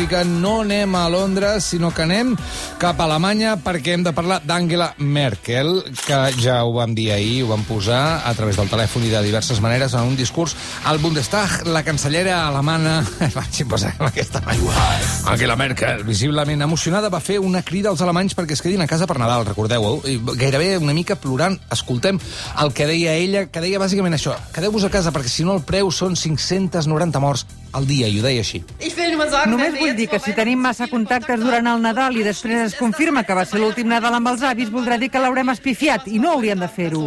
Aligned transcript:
Àfrica, 0.00 0.22
no 0.24 0.62
anem 0.62 0.94
a 0.96 1.02
Londres, 1.12 1.66
sinó 1.74 1.90
que 1.92 2.06
anem 2.06 2.30
cap 2.80 3.02
a 3.02 3.04
Alemanya 3.04 3.50
perquè 3.60 3.92
hem 3.92 4.06
de 4.06 4.14
parlar 4.16 4.38
d'Angela 4.48 4.94
Merkel, 4.96 5.68
que 6.06 6.20
ja 6.40 6.54
ho 6.64 6.72
vam 6.78 6.94
dir 6.96 7.10
ahir, 7.12 7.42
ho 7.44 7.50
vam 7.50 7.66
posar 7.68 8.22
a 8.24 8.32
través 8.32 8.56
del 8.56 8.72
telèfon 8.72 9.04
i 9.04 9.12
de 9.12 9.20
diverses 9.26 9.60
maneres 9.60 9.92
en 9.92 10.08
un 10.08 10.16
discurs 10.16 10.56
al 10.88 11.02
Bundestag. 11.04 11.66
La 11.68 11.84
cancellera 11.84 12.38
alemana, 12.46 13.02
vaig 13.36 13.60
posar 13.68 13.92
aquesta 14.08 14.40
Angela 15.28 15.60
Merkel, 15.60 16.06
visiblement 16.08 16.64
emocionada, 16.64 17.12
va 17.12 17.20
fer 17.20 17.36
una 17.36 17.60
crida 17.60 17.92
als 17.92 18.00
alemanys 18.00 18.38
perquè 18.38 18.56
es 18.56 18.64
quedin 18.64 18.80
a 18.80 18.88
casa 18.88 19.04
per 19.04 19.20
Nadal, 19.20 19.44
recordeu-ho, 19.52 19.98
gairebé 20.32 20.78
una 20.80 20.96
mica 20.96 21.20
plorant. 21.20 21.60
Escoltem 21.68 22.16
el 22.64 22.72
que 22.72 22.88
deia 22.88 23.20
ella, 23.20 23.50
que 23.52 23.60
deia 23.60 23.84
bàsicament 23.84 24.16
això, 24.16 24.40
quedeu-vos 24.56 24.88
a 24.88 24.96
casa 24.96 25.12
perquè 25.12 25.28
si 25.28 25.44
no 25.44 25.60
el 25.60 25.66
preu 25.68 25.92
són 25.92 26.16
590 26.16 27.20
morts 27.20 27.50
al 27.72 27.86
dia, 27.86 28.08
i 28.08 28.18
ho 28.18 28.24
deia 28.24 28.42
així. 28.42 28.62
Només 29.50 29.76
vull 29.78 29.94
dir 29.96 30.08
que 30.10 30.20
si 30.22 30.34
tenim 30.36 30.60
massa 30.62 30.88
contactes 30.90 31.40
durant 31.40 31.66
el 31.70 31.82
Nadal 31.82 32.16
i 32.18 32.24
després 32.26 32.64
es 32.70 32.76
confirma 32.78 33.24
que 33.24 33.36
va 33.36 33.44
ser 33.46 33.60
l'últim 33.62 33.88
Nadal 33.90 34.18
amb 34.18 34.32
els 34.32 34.42
avis, 34.46 34.72
voldrà 34.72 34.98
dir 34.98 35.10
que 35.10 35.22
l'haurem 35.22 35.52
espifiat 35.54 36.08
i 36.10 36.18
no 36.22 36.34
hauríem 36.34 36.60
de 36.60 36.68
fer-ho. 36.68 37.06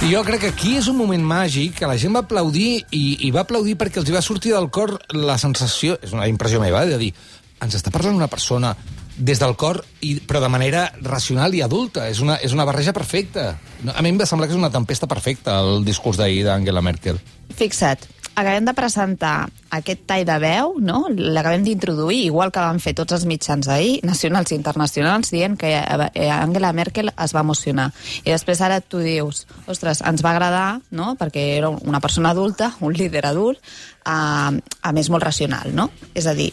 I 0.00 0.14
jo 0.14 0.22
crec 0.24 0.46
que 0.46 0.52
aquí 0.54 0.76
és 0.78 0.88
un 0.88 0.96
moment 0.96 1.26
màgic 1.26 1.76
que 1.80 1.90
la 1.90 1.98
gent 2.00 2.14
va 2.16 2.22
aplaudir 2.24 2.86
i, 2.90 3.04
i 3.26 3.34
va 3.34 3.42
aplaudir 3.44 3.76
perquè 3.80 4.00
els 4.00 4.08
hi 4.08 4.16
va 4.16 4.24
sortir 4.24 4.54
del 4.54 4.70
cor 4.72 4.96
la 5.12 5.36
sensació, 5.38 5.98
és 6.00 6.14
una 6.16 6.28
impressió 6.30 6.62
meva, 6.62 6.86
eh, 6.86 6.94
de 6.94 7.02
dir, 7.02 7.12
ens 7.60 7.76
està 7.76 7.92
parlant 7.92 8.16
una 8.16 8.30
persona 8.32 8.72
des 9.20 9.38
del 9.38 9.52
cor, 9.60 9.82
i, 10.00 10.14
però 10.24 10.40
de 10.40 10.48
manera 10.48 10.86
racional 11.04 11.54
i 11.54 11.60
adulta. 11.60 12.08
És 12.08 12.22
una, 12.24 12.38
és 12.40 12.54
una 12.56 12.64
barreja 12.64 12.94
perfecta. 12.96 13.52
A 13.92 14.02
mi 14.02 14.14
em 14.14 14.18
va 14.20 14.26
semblar 14.26 14.48
que 14.48 14.56
és 14.56 14.60
una 14.60 14.72
tempesta 14.72 15.06
perfecta 15.10 15.58
el 15.60 15.84
discurs 15.84 16.16
d'ahir 16.16 16.46
d'Angela 16.46 16.80
Merkel. 16.80 17.20
Fixa't, 17.56 18.08
acabem 18.34 18.64
de 18.64 18.74
presentar 18.74 19.50
aquest 19.74 20.04
tall 20.08 20.24
de 20.26 20.36
veu, 20.42 20.74
no? 20.80 21.04
l'acabem 21.10 21.64
d'introduir, 21.66 22.22
igual 22.26 22.52
que 22.54 22.62
van 22.62 22.80
fer 22.82 22.94
tots 22.96 23.14
els 23.16 23.26
mitjans 23.28 23.68
ahir, 23.68 23.98
nacionals 24.06 24.52
i 24.52 24.56
internacionals, 24.56 25.30
dient 25.34 25.56
que 25.60 25.72
eh, 25.76 26.30
Angela 26.30 26.72
Merkel 26.72 27.12
es 27.12 27.34
va 27.36 27.44
emocionar. 27.44 27.90
I 28.24 28.30
després 28.30 28.62
ara 28.64 28.80
tu 28.80 29.02
dius, 29.02 29.44
ostres, 29.70 30.02
ens 30.06 30.24
va 30.24 30.32
agradar, 30.32 30.80
no? 30.90 31.14
perquè 31.20 31.46
era 31.58 31.70
una 31.70 32.00
persona 32.00 32.32
adulta, 32.34 32.72
un 32.80 32.94
líder 32.96 33.26
adult, 33.28 33.60
a, 34.04 34.50
a 34.50 34.92
més 34.96 35.10
molt 35.12 35.26
racional, 35.26 35.74
no? 35.76 35.90
És 36.14 36.26
a 36.26 36.34
dir, 36.34 36.50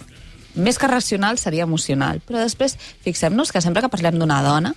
més 0.58 0.78
que 0.78 0.90
racional 0.90 1.38
seria 1.40 1.64
emocional. 1.64 2.20
Però 2.26 2.42
després, 2.42 2.76
fixem-nos 3.06 3.54
que 3.54 3.62
sempre 3.64 3.86
que 3.86 3.94
parlem 3.94 4.20
d'una 4.20 4.42
dona 4.46 4.74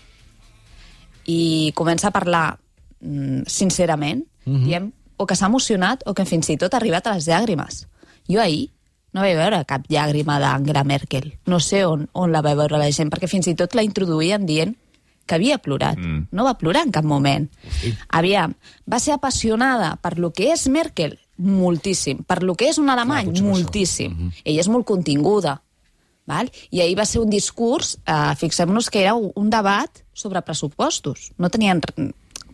i 1.30 1.72
comença 1.76 2.08
a 2.08 2.14
parlar 2.14 2.46
mm, 3.00 3.46
sincerament, 3.46 4.24
mm 4.44 4.54
-hmm. 4.54 4.64
diem 4.64 4.92
o 5.20 5.26
que 5.28 5.36
s'ha 5.36 5.50
emocionat 5.52 6.04
o 6.08 6.14
que 6.16 6.24
fins 6.24 6.48
i 6.48 6.56
tot 6.56 6.72
ha 6.72 6.80
arribat 6.80 7.06
a 7.06 7.16
les 7.18 7.28
llàgrimes. 7.28 7.84
Jo 8.30 8.40
ahir 8.40 8.70
no 9.12 9.24
vaig 9.24 9.36
veure 9.36 9.64
cap 9.68 9.84
llàgrima 9.90 10.38
d'Angela 10.40 10.84
Merkel. 10.86 11.32
No 11.50 11.58
sé 11.60 11.82
on, 11.84 12.06
on 12.14 12.32
la 12.32 12.40
va 12.46 12.54
veure 12.56 12.78
la 12.78 12.90
gent, 12.94 13.10
perquè 13.12 13.28
fins 13.28 13.50
i 13.50 13.56
tot 13.58 13.74
la 13.74 13.84
introduïen 13.84 14.46
dient 14.46 14.76
que 15.26 15.36
havia 15.36 15.58
plorat. 15.62 15.98
Mm. 15.98 16.28
No 16.34 16.46
va 16.46 16.56
plorar 16.58 16.84
en 16.86 16.94
cap 16.94 17.06
moment. 17.06 17.48
Sí. 17.80 17.92
Aviam, 18.18 18.54
va 18.90 19.00
ser 19.02 19.14
apassionada 19.14 19.96
per 20.02 20.16
lo 20.18 20.32
que 20.34 20.48
és 20.54 20.66
Merkel, 20.72 21.18
moltíssim. 21.36 22.24
Per 22.26 22.40
lo 22.42 22.56
que 22.58 22.70
és 22.70 22.78
un 22.82 22.90
alemany, 22.90 23.34
això. 23.34 23.44
moltíssim. 23.46 24.12
Mm 24.12 24.28
-hmm. 24.28 24.42
Ella 24.44 24.60
és 24.60 24.68
molt 24.68 24.86
continguda. 24.86 25.60
Val? 26.26 26.50
I 26.70 26.80
ahir 26.80 26.96
va 26.98 27.04
ser 27.04 27.20
un 27.20 27.30
discurs, 27.30 27.98
eh, 28.06 28.34
fixem-nos 28.36 28.90
que 28.90 29.02
era 29.02 29.14
un 29.14 29.50
debat 29.50 29.90
sobre 30.12 30.42
pressupostos. 30.42 31.32
No 31.38 31.48
tenien 31.48 31.80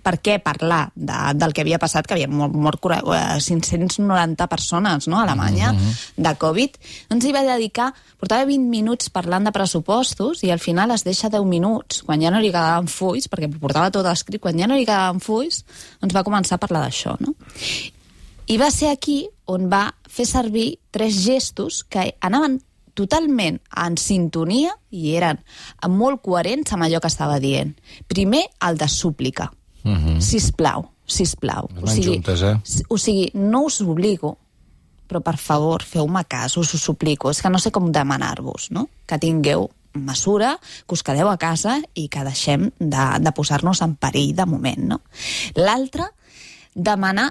per 0.06 0.20
què 0.22 0.36
parlar 0.42 0.84
de, 0.94 1.16
del 1.34 1.54
que 1.54 1.64
havia 1.64 1.80
passat, 1.82 2.06
que 2.06 2.14
havia 2.14 2.28
mort, 2.30 2.54
mort 2.54 2.86
eh, 2.94 3.40
590 3.42 4.46
persones 4.50 5.08
no, 5.10 5.18
a 5.18 5.24
Alemanya 5.24 5.72
mm 5.72 5.78
-hmm. 5.78 6.22
de 6.28 6.34
Covid. 6.38 6.78
Doncs 7.10 7.24
hi 7.24 7.32
va 7.32 7.42
dedicar, 7.42 7.92
portava 8.20 8.46
20 8.46 8.70
minuts 8.70 9.10
parlant 9.10 9.44
de 9.44 9.52
pressupostos 9.52 10.44
i 10.44 10.50
al 10.50 10.60
final 10.60 10.90
es 10.90 11.04
deixa 11.04 11.28
10 11.28 11.44
minuts, 11.44 12.02
quan 12.02 12.22
ja 12.22 12.30
no 12.30 12.40
li 12.40 12.52
quedaven 12.52 12.86
fulls, 12.86 13.28
perquè 13.28 13.50
portava 13.58 13.90
tot 13.90 14.06
escrit, 14.06 14.40
quan 14.40 14.58
ja 14.58 14.66
no 14.66 14.76
li 14.76 14.86
quedaven 14.86 15.20
fulls, 15.20 15.64
doncs 16.00 16.14
va 16.14 16.24
començar 16.24 16.54
a 16.54 16.58
parlar 16.58 16.82
d'això, 16.82 17.16
no? 17.20 17.34
I 18.46 18.56
va 18.58 18.70
ser 18.70 18.90
aquí 18.90 19.28
on 19.46 19.68
va 19.68 19.92
fer 20.08 20.26
servir 20.26 20.78
tres 20.90 21.14
gestos 21.24 21.84
que 21.88 22.14
anaven 22.20 22.60
totalment 22.94 23.60
en 23.84 23.96
sintonia 24.00 24.72
i 24.90 25.14
eren 25.18 25.42
molt 25.92 26.22
coherents 26.22 26.72
amb 26.72 26.86
allò 26.86 27.00
que 27.00 27.12
estava 27.12 27.38
dient. 27.38 27.74
Primer, 28.08 28.46
el 28.68 28.78
de 28.78 28.88
súplica. 28.88 29.50
Mm 29.86 29.96
-hmm. 29.96 30.20
Sisplau, 30.20 30.90
sisplau. 31.06 31.70
Van 31.80 32.02
juntes, 32.02 32.42
eh? 32.42 32.58
o 32.88 32.98
sigui, 32.98 33.30
no 33.34 33.66
us 33.70 33.80
obligo, 33.80 34.36
però 35.06 35.22
per 35.22 35.36
favor, 35.38 35.82
feu-me 35.86 36.24
cas, 36.26 36.56
us 36.56 36.74
ho 36.74 36.78
suplico. 36.78 37.30
És 37.30 37.40
que 37.40 37.50
no 37.50 37.58
sé 37.58 37.70
com 37.70 37.92
demanar-vos, 37.92 38.70
no? 38.70 38.88
Que 39.06 39.18
tingueu 39.18 39.70
mesura, 39.94 40.58
que 40.86 40.94
us 40.94 41.02
quedeu 41.02 41.28
a 41.28 41.38
casa 41.38 41.80
i 41.94 42.08
que 42.12 42.24
deixem 42.26 42.70
de, 42.78 43.06
de 43.20 43.32
posar-nos 43.32 43.80
en 43.82 43.94
perill 43.96 44.34
de 44.36 44.46
moment, 44.46 44.82
no? 44.92 45.00
L'altre, 45.54 46.10
demanar 46.76 47.30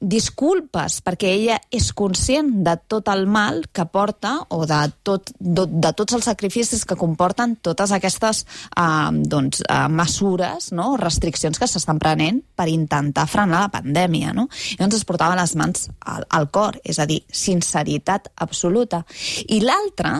disculpes 0.00 0.98
perquè 1.04 1.28
ella 1.36 1.58
és 1.74 1.90
conscient 1.92 2.48
de 2.64 2.74
tot 2.88 3.10
el 3.12 3.26
mal 3.28 3.60
que 3.72 3.84
porta 3.92 4.38
o 4.54 4.62
de, 4.68 4.78
tot, 5.04 5.34
de, 5.38 5.66
de 5.68 5.92
tots 5.92 6.16
els 6.16 6.24
sacrificis 6.30 6.86
que 6.88 6.96
comporten 6.96 7.58
totes 7.60 7.92
aquestes 7.92 8.44
eh, 8.72 9.10
doncs, 9.28 9.60
eh, 9.68 9.82
mesures 9.92 10.70
no? 10.72 10.94
restriccions 11.00 11.60
que 11.60 11.68
s'estan 11.68 12.00
prenent 12.00 12.40
per 12.56 12.68
intentar 12.72 13.28
frenar 13.28 13.66
la 13.66 13.74
pandèmia. 13.76 14.32
No? 14.32 14.48
I 14.48 14.80
doncs 14.80 15.02
es 15.02 15.06
portava 15.08 15.36
les 15.38 15.54
mans 15.60 15.88
al, 16.00 16.24
al 16.32 16.48
cor, 16.54 16.80
és 16.82 16.98
a 16.98 17.06
dir, 17.08 17.20
sinceritat 17.28 18.32
absoluta. 18.40 19.04
I 19.52 19.60
l'altre, 19.64 20.16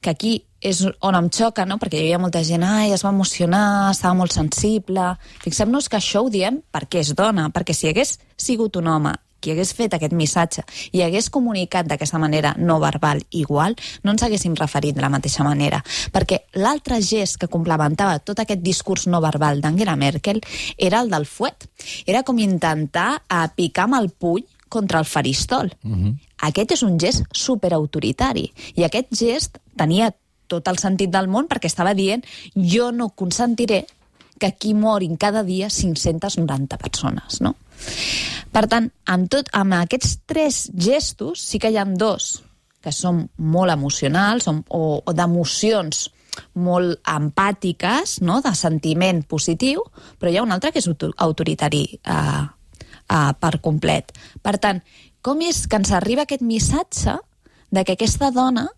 que 0.00 0.10
aquí 0.10 0.34
és 0.60 0.82
on 1.00 1.16
em 1.16 1.30
xoca, 1.32 1.64
no? 1.64 1.78
perquè 1.80 1.98
hi 1.98 2.08
havia 2.08 2.20
molta 2.20 2.42
gent, 2.44 2.64
ai, 2.64 2.92
es 2.92 3.04
va 3.04 3.14
emocionar, 3.14 3.90
estava 3.92 4.16
molt 4.16 4.34
sensible... 4.36 5.14
Fixem-nos 5.40 5.88
que 5.88 5.96
això 6.00 6.24
ho 6.24 6.30
diem 6.32 6.60
perquè 6.72 7.00
és 7.00 7.14
dona, 7.16 7.48
perquè 7.52 7.76
si 7.76 7.88
hagués 7.88 8.18
sigut 8.36 8.76
un 8.76 8.90
home 8.92 9.14
qui 9.40 9.54
hagués 9.54 9.72
fet 9.72 9.94
aquest 9.96 10.12
missatge 10.12 10.64
i 10.92 11.00
hagués 11.00 11.30
comunicat 11.32 11.88
d'aquesta 11.88 12.20
manera 12.20 12.52
no 12.58 12.76
verbal 12.80 13.22
igual, 13.30 13.76
no 14.04 14.12
ens 14.12 14.24
haguéssim 14.26 14.52
referit 14.58 14.96
de 14.96 15.00
la 15.00 15.08
mateixa 15.12 15.44
manera. 15.46 15.80
Perquè 16.12 16.42
l'altre 16.60 17.00
gest 17.00 17.40
que 17.40 17.48
complementava 17.48 18.20
tot 18.20 18.44
aquest 18.44 18.60
discurs 18.60 19.08
no 19.08 19.22
verbal 19.24 19.64
d'Angela 19.64 19.96
Merkel 19.96 20.42
era 20.76 21.00
el 21.00 21.08
del 21.08 21.24
fuet. 21.24 21.70
Era 22.04 22.22
com 22.22 22.38
intentar 22.38 23.22
eh, 23.22 23.46
picar 23.56 23.88
amb 23.88 24.02
el 24.02 24.12
puny 24.12 24.44
contra 24.70 24.98
el 25.02 25.04
faristol. 25.04 25.70
Mm 25.82 25.94
-hmm. 25.94 26.18
Aquest 26.48 26.72
és 26.72 26.82
un 26.82 26.98
gest 26.98 27.24
superautoritari. 27.32 28.52
I 28.74 28.84
aquest 28.84 29.08
gest 29.12 29.58
tenia 29.76 30.14
tot 30.46 30.66
el 30.68 30.78
sentit 30.78 31.10
del 31.10 31.28
món 31.28 31.46
perquè 31.46 31.66
estava 31.66 31.94
dient 31.94 32.24
jo 32.54 32.90
no 32.92 33.10
consentiré 33.10 33.86
que 34.38 34.46
aquí 34.46 34.74
morin 34.74 35.16
cada 35.16 35.44
dia 35.44 35.68
590 35.68 36.78
persones, 36.78 37.40
no? 37.40 37.54
Per 38.50 38.66
tant, 38.66 38.90
amb, 39.04 39.28
tot, 39.28 39.48
amb 39.52 39.74
aquests 39.74 40.18
tres 40.26 40.70
gestos 40.74 41.44
sí 41.44 41.58
que 41.58 41.70
hi 41.70 41.76
ha 41.76 41.84
dos 41.84 42.42
que 42.80 42.92
són 42.92 43.26
molt 43.36 43.72
emocionals 43.72 44.48
o, 44.48 44.56
o, 44.68 45.02
o 45.04 45.12
d'emocions 45.12 46.08
molt 46.54 47.00
empàtiques, 47.10 48.20
no? 48.24 48.40
de 48.40 48.54
sentiment 48.56 49.22
positiu, 49.28 49.82
però 50.18 50.32
hi 50.32 50.38
ha 50.38 50.46
un 50.46 50.54
altre 50.54 50.72
que 50.72 50.80
és 50.80 50.88
auto- 50.88 51.12
autoritari 51.18 51.82
eh, 52.00 52.42
eh, 53.10 53.30
per 53.38 53.58
complet. 53.60 54.12
Per 54.42 54.56
tant, 54.62 54.82
com 55.20 55.42
és 55.44 55.66
que 55.66 55.80
ens 55.80 55.92
arriba 55.92 56.24
aquest 56.24 56.44
missatge 56.46 57.18
de 57.70 57.84
que 57.84 57.98
aquesta 57.98 58.30
dona 58.34 58.68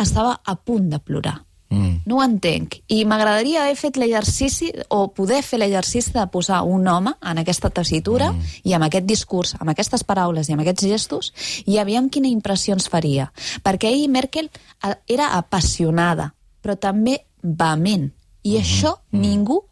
estava 0.00 0.40
a 0.44 0.56
punt 0.56 0.88
de 0.90 0.98
plorar? 0.98 1.42
Mm. 1.74 2.02
No 2.06 2.18
ho 2.18 2.22
entenc. 2.22 2.76
I 2.92 3.02
m'agradaria 3.08 3.64
haver 3.64 3.76
fet 3.78 3.98
l'exercici, 3.98 4.70
o 4.94 5.08
poder 5.16 5.40
fer 5.42 5.58
l'exercici 5.58 6.12
de 6.14 6.26
posar 6.30 6.62
un 6.68 6.86
home 6.88 7.14
en 7.18 7.40
aquesta 7.42 7.70
tessitura 7.74 8.30
mm. 8.32 8.52
i 8.68 8.74
amb 8.76 8.86
aquest 8.86 9.08
discurs, 9.08 9.54
amb 9.58 9.72
aquestes 9.72 10.04
paraules 10.06 10.48
i 10.48 10.54
amb 10.54 10.64
aquests 10.64 10.86
gestos, 10.90 11.32
i 11.66 11.78
aviam 11.82 12.10
quina 12.10 12.30
impressió 12.30 12.76
ens 12.76 12.88
faria. 12.90 13.30
Perquè 13.64 13.90
ahir 13.90 14.10
Merkel 14.12 14.50
eh, 14.50 14.94
era 15.08 15.32
apassionada, 15.38 16.32
però 16.62 16.78
també 16.78 17.20
vehement. 17.42 18.10
I 18.44 18.58
això 18.60 18.98
ningú 19.16 19.62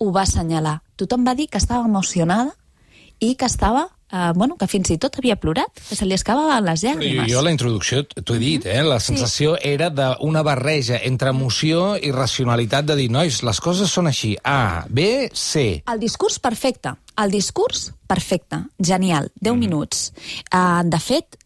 ho 0.00 0.10
va 0.10 0.24
assenyalar. 0.24 0.80
Tothom 0.96 1.26
va 1.26 1.34
dir 1.36 1.48
que 1.50 1.60
estava 1.60 1.84
emocionada 1.86 2.54
i 3.20 3.34
que 3.36 3.46
estava 3.46 3.88
eh, 4.14 4.32
bueno, 4.34 4.56
que 4.56 4.68
fins 4.70 4.90
i 4.94 4.98
tot 5.00 5.18
havia 5.18 5.36
plorat, 5.40 5.82
que 5.88 5.96
se 5.98 6.06
li 6.06 6.14
escapaven 6.16 6.64
les 6.64 6.82
jo, 6.84 6.92
llàgrimes. 6.92 7.30
jo 7.30 7.40
a 7.40 7.44
la 7.46 7.52
introducció 7.54 8.04
t'ho 8.06 8.36
he 8.36 8.42
dit, 8.42 8.66
eh? 8.70 8.82
La 8.86 9.00
sensació 9.02 9.56
sí. 9.58 9.68
era 9.74 9.90
d'una 9.90 10.44
barreja 10.46 11.00
entre 11.02 11.34
emoció 11.34 11.94
i 11.96 12.12
racionalitat 12.14 12.86
de 12.90 12.98
dir, 13.02 13.10
nois, 13.12 13.42
les 13.46 13.62
coses 13.64 13.90
són 13.90 14.10
així, 14.10 14.34
A, 14.42 14.84
B, 14.88 15.30
C. 15.32 15.82
El 15.90 16.02
discurs 16.02 16.38
perfecte. 16.38 16.94
El 17.20 17.34
discurs 17.34 17.88
perfecte. 18.10 18.64
Genial. 18.78 19.30
10 19.40 19.54
mm. 19.54 19.58
minuts. 19.58 20.12
Uh, 20.50 20.82
de 20.86 21.00
fet, 21.02 21.38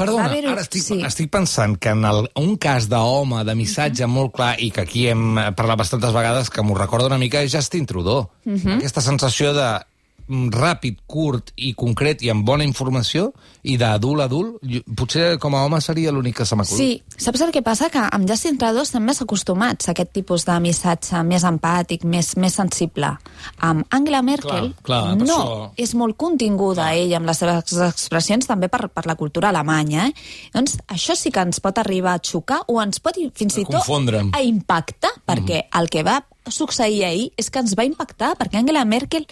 Perdona, 0.00 0.30
ara 0.32 0.62
estic, 0.62 0.80
sí. 0.80 0.96
estic 1.04 1.28
pensant 1.28 1.74
que 1.76 1.90
en 1.92 2.06
el, 2.08 2.24
un 2.40 2.54
cas 2.56 2.86
d'home, 2.88 3.42
de 3.44 3.54
missatge 3.54 4.06
uh 4.06 4.08
-huh. 4.08 4.14
molt 4.14 4.32
clar, 4.32 4.54
i 4.58 4.70
que 4.70 4.80
aquí 4.80 5.08
hem 5.08 5.36
parlat 5.54 5.76
bastantes 5.76 6.12
vegades, 6.12 6.48
que 6.48 6.62
m'ho 6.62 6.74
recorda 6.74 7.06
una 7.06 7.18
mica, 7.18 7.42
és 7.42 7.52
Justin 7.52 7.84
Trudeau. 7.84 8.30
Uh 8.46 8.52
-huh. 8.54 8.76
Aquesta 8.78 9.02
sensació 9.02 9.52
de 9.52 9.84
ràpid, 10.30 11.00
curt 11.10 11.50
i 11.56 11.72
concret 11.74 12.22
i 12.22 12.30
amb 12.30 12.44
bona 12.46 12.64
informació, 12.64 13.32
i 13.62 13.76
d'adult 13.76 14.22
a 14.22 14.24
adult, 14.30 14.62
potser 14.96 15.38
com 15.42 15.54
a 15.58 15.64
home 15.66 15.80
seria 15.84 16.12
l'únic 16.14 16.36
que 16.38 16.46
se 16.46 16.56
m'acut. 16.56 16.76
Sí, 16.78 17.02
saps 17.18 17.42
el 17.44 17.50
que 17.52 17.62
passa? 17.66 17.90
Que 17.92 17.98
amb 18.06 18.28
Justin 18.30 18.56
Trudeau 18.60 18.86
estem 18.86 19.04
més 19.04 19.20
acostumats 19.20 19.88
a 19.88 19.92
aquest 19.92 20.12
tipus 20.16 20.46
de 20.48 20.56
missatge 20.62 21.20
més 21.26 21.44
empàtic, 21.44 22.04
més, 22.04 22.36
més 22.40 22.54
sensible. 22.54 23.10
Amb 23.58 23.84
Angela 23.90 24.22
Merkel, 24.22 24.70
Clar, 24.82 25.04
clar, 25.04 25.16
no, 25.18 25.24
això- 25.26 25.70
és 25.76 25.94
molt 25.94 26.16
continguda 26.16 26.92
ella 26.94 27.18
amb 27.18 27.26
les 27.26 27.38
seves 27.42 27.74
expressions, 27.90 28.46
també 28.46 28.68
per, 28.68 28.88
per 28.88 29.06
la 29.06 29.16
cultura 29.16 29.48
alemanya. 29.50 30.06
Eh? 30.08 30.14
Doncs 30.54 30.78
això 30.88 31.16
sí 31.16 31.30
que 31.34 31.40
ens 31.42 31.60
pot 31.60 31.78
arribar 31.78 32.14
a 32.14 32.22
xocar 32.22 32.62
o 32.68 32.80
ens 32.82 33.00
pot 33.00 33.16
fins 33.34 33.58
i 33.58 33.64
tot 33.64 33.84
a 34.32 34.42
impactar, 34.42 35.10
perquè 35.26 35.64
el 35.78 35.88
que 35.90 36.02
va 36.06 36.20
succeir 36.54 37.04
ahir 37.06 37.28
és 37.40 37.50
que 37.50 37.60
ens 37.62 37.74
va 37.78 37.86
impactar, 37.88 38.34
perquè 38.38 38.60
Angela 38.60 38.84
Merkel 38.88 39.26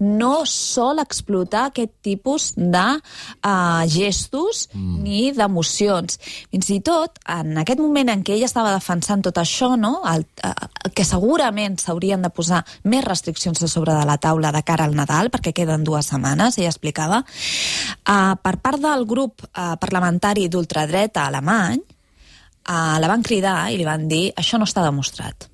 no 0.00 0.44
sol 0.48 1.00
explotar 1.02 1.68
aquest 1.70 1.92
tipus 2.04 2.52
de 2.56 2.84
uh, 2.98 3.82
gestos 3.90 4.68
mm. 4.72 4.96
ni 5.04 5.20
d'emocions. 5.36 6.18
Fins 6.52 6.70
i 6.74 6.80
tot, 6.84 7.20
en 7.30 7.58
aquest 7.62 7.80
moment 7.82 8.12
en 8.12 8.24
què 8.26 8.36
ella 8.36 8.50
estava 8.50 8.74
defensant 8.74 9.24
tot 9.24 9.38
això, 9.40 9.74
no? 9.80 9.96
el, 10.10 10.26
uh, 10.46 10.90
que 10.94 11.06
segurament 11.06 11.78
s'haurien 11.80 12.22
de 12.24 12.32
posar 12.34 12.64
més 12.84 13.04
restriccions 13.06 13.62
a 13.62 13.70
sobre 13.70 13.94
de 13.96 14.04
la 14.08 14.18
taula 14.18 14.52
de 14.54 14.62
cara 14.66 14.88
al 14.88 14.96
Nadal, 14.98 15.30
perquè 15.34 15.54
queden 15.56 15.86
dues 15.86 16.10
setmanes, 16.12 16.58
ella 16.58 16.72
explicava, 16.72 17.22
uh, 17.24 18.34
per 18.42 18.56
part 18.62 18.82
del 18.82 19.06
grup 19.08 19.44
uh, 19.46 19.74
parlamentari 19.80 20.48
d'ultradreta 20.48 21.28
alemany, 21.30 21.80
uh, 22.68 22.96
la 23.00 23.10
van 23.10 23.24
cridar 23.24 23.58
i 23.72 23.80
li 23.80 23.88
van 23.88 24.08
dir 24.08 24.28
això 24.36 24.60
no 24.60 24.68
està 24.68 24.84
demostrat. 24.84 25.48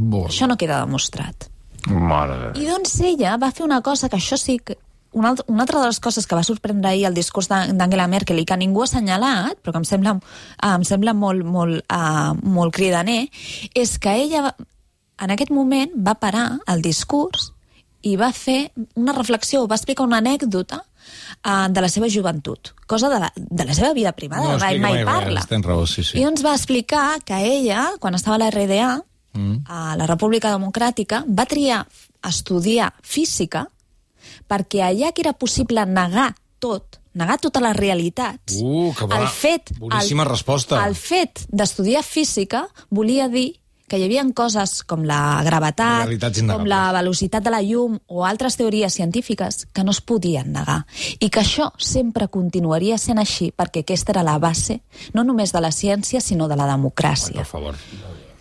Bon. 0.00 0.26
Això 0.30 0.48
no 0.48 0.56
queda 0.56 0.78
demostrat. 0.80 1.50
Mare 1.90 2.36
de... 2.40 2.48
I 2.62 2.68
doncs 2.70 2.94
ella 3.04 3.34
va 3.40 3.50
fer 3.52 3.64
una 3.66 3.82
cosa 3.84 4.08
que 4.08 4.16
això 4.16 4.38
sí 4.40 4.58
que 4.64 4.78
una, 5.12 5.30
altra, 5.32 5.44
una 5.50 5.64
altra 5.64 5.80
de 5.82 5.86
les 5.90 5.98
coses 6.00 6.26
que 6.28 6.36
va 6.38 6.44
sorprendre 6.46 6.88
ahir 6.92 7.04
el 7.08 7.16
discurs 7.16 7.48
d'A- 7.50 7.66
d'Angela 7.74 8.06
Merkel 8.08 8.38
i 8.38 8.44
que 8.46 8.56
ningú 8.60 8.84
ha 8.84 8.86
assenyalat, 8.88 9.58
però 9.60 9.72
que 9.74 9.80
em 9.82 9.86
sembla, 9.88 10.12
uh, 10.16 10.74
em 10.76 10.84
sembla 10.86 11.12
molt, 11.18 11.42
molt, 11.44 11.82
uh, 11.90 12.32
molt 12.46 12.72
cridaner, 12.76 13.24
és 13.74 13.96
que 13.98 14.12
ella 14.22 14.44
va- 14.48 14.54
en 15.20 15.34
aquest 15.34 15.50
moment 15.52 15.90
va 15.96 16.14
parar 16.20 16.46
el 16.70 16.80
discurs 16.84 17.50
i 18.06 18.14
va 18.16 18.30
fer 18.32 18.70
una 18.96 19.12
reflexió, 19.12 19.66
va 19.68 19.76
explicar 19.76 20.06
una 20.06 20.20
anècdota 20.22 20.78
uh, 20.84 21.66
de 21.68 21.80
la 21.84 21.88
seva 21.92 22.08
joventut, 22.08 22.70
cosa 22.86 23.10
de 23.12 23.18
la, 23.20 23.32
de 23.36 23.64
la 23.66 23.74
seva 23.74 23.92
vida 23.92 24.12
privada, 24.12 24.52
No 24.54 24.58
mai, 24.62 24.78
mai 24.78 25.02
mai 25.02 25.04
parla. 25.04 25.42
raó, 25.66 25.86
sí, 25.86 26.04
sí. 26.04 26.18
I 26.20 26.24
ens 26.30 26.44
va 26.46 26.54
explicar 26.54 27.18
que 27.24 27.36
ella, 27.50 27.90
quan 28.00 28.14
estava 28.14 28.36
a 28.38 28.44
la 28.46 28.50
RDA, 28.54 29.02
Mm. 29.32 29.62
a 29.66 29.96
la 29.96 30.06
República 30.06 30.50
Democràtica, 30.50 31.24
va 31.28 31.46
triar 31.46 31.86
estudiar 32.26 32.92
física 33.02 33.68
perquè 34.48 34.82
allà 34.82 35.12
que 35.12 35.22
era 35.22 35.32
possible 35.38 35.84
negar 35.86 36.34
tot, 36.58 36.98
negar 37.14 37.38
totes 37.40 37.62
les 37.62 37.76
realitats, 37.76 38.58
Uh, 38.60 38.92
que 38.96 39.06
bona- 39.06 39.22
el 39.22 39.28
fet, 39.28 39.72
boníssima 39.78 40.24
el, 40.24 40.28
resposta. 40.28 40.84
El 40.86 40.94
fet 40.94 41.46
d'estudiar 41.48 42.02
física 42.02 42.66
volia 42.90 43.28
dir 43.28 43.56
que 43.90 43.98
hi 43.98 44.04
havia 44.04 44.22
coses 44.32 44.84
com 44.84 45.02
la 45.02 45.40
gravetat, 45.42 46.06
com 46.54 46.64
la 46.68 46.92
velocitat 46.92 47.42
de 47.42 47.50
la 47.50 47.60
llum 47.60 47.98
o 48.06 48.24
altres 48.24 48.54
teories 48.56 48.94
científiques 48.94 49.66
que 49.72 49.82
no 49.82 49.90
es 49.90 50.00
podien 50.00 50.52
negar. 50.52 50.84
I 51.18 51.28
que 51.28 51.40
això 51.40 51.72
sempre 51.76 52.28
continuaria 52.28 52.98
sent 52.98 53.18
així 53.18 53.50
perquè 53.50 53.80
aquesta 53.82 54.12
era 54.12 54.22
la 54.22 54.38
base 54.38 54.82
no 55.12 55.24
només 55.24 55.50
de 55.50 55.60
la 55.60 55.72
ciència, 55.72 56.20
sinó 56.20 56.46
de 56.46 56.54
la 56.54 56.68
democràcia. 56.70 57.34
Per 57.34 57.44
favor. 57.46 57.74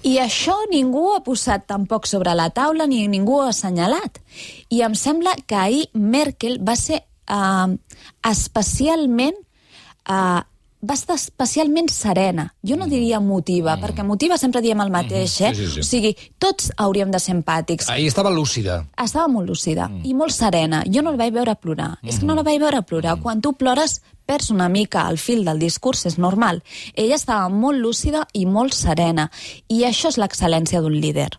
I 0.03 0.17
això 0.23 0.55
ningú 0.71 1.01
ho 1.09 1.15
ha 1.17 1.23
posat 1.23 1.65
tampoc 1.67 2.07
sobre 2.07 2.33
la 2.35 2.49
taula 2.55 2.87
ni 2.87 3.07
ningú 3.11 3.39
ho 3.39 3.41
ha 3.47 3.49
assenyalat. 3.49 4.21
I 4.71 4.81
em 4.87 4.95
sembla 4.95 5.35
que 5.45 5.55
ahir 5.55 5.87
Merkel 5.93 6.59
va 6.63 6.75
ser 6.79 7.03
uh, 7.29 7.67
especialment... 8.29 9.35
Uh, 10.09 10.41
va 10.79 10.95
estar 10.95 11.17
especialment 11.19 11.89
serena. 11.91 12.45
Jo 12.63 12.77
no 12.79 12.85
diria 12.87 13.17
emotiva, 13.19 13.73
mm. 13.75 13.81
perquè 13.83 13.99
emotiva 14.05 14.37
sempre 14.39 14.61
diem 14.63 14.79
el 14.79 14.89
mateix, 14.93 15.33
Mhm. 15.41 15.47
eh? 15.49 15.55
Sí, 15.55 15.65
sí, 15.65 15.73
sí. 15.73 15.79
O 15.81 15.83
sigui, 15.83 16.15
tots 16.39 16.71
hauríem 16.77 17.11
de 17.11 17.19
ser 17.19 17.35
empàtics. 17.35 17.89
Ahir 17.89 18.07
estava 18.07 18.29
lúcida. 18.31 18.87
Estava 18.95 19.27
molt 19.27 19.49
lúcida 19.49 19.89
mm. 19.89 20.05
i 20.05 20.13
molt 20.13 20.31
serena. 20.31 20.83
Jo 20.87 21.01
no 21.01 21.11
la 21.11 21.17
vaig 21.17 21.33
veure 21.33 21.55
plorar. 21.55 21.97
Mm. 22.01 22.07
És 22.07 22.19
que 22.19 22.25
no 22.25 22.33
la 22.33 22.43
vaig 22.43 22.61
veure 22.61 22.81
plorar. 22.83 23.17
Mm. 23.17 23.21
Quan 23.21 23.41
tu 23.41 23.53
plores, 23.59 24.01
perds 24.29 24.51
una 24.53 24.69
mica 24.69 25.07
el 25.09 25.17
fil 25.17 25.41
del 25.47 25.61
discurs, 25.61 26.05
és 26.05 26.19
normal. 26.21 26.61
Ella 26.93 27.17
estava 27.17 27.49
molt 27.49 27.81
lúcida 27.81 28.27
i 28.37 28.45
molt 28.45 28.77
serena. 28.77 29.29
I 29.67 29.81
això 29.89 30.11
és 30.13 30.19
l'excel·lència 30.21 30.83
d'un 30.85 30.93
líder. 30.93 31.31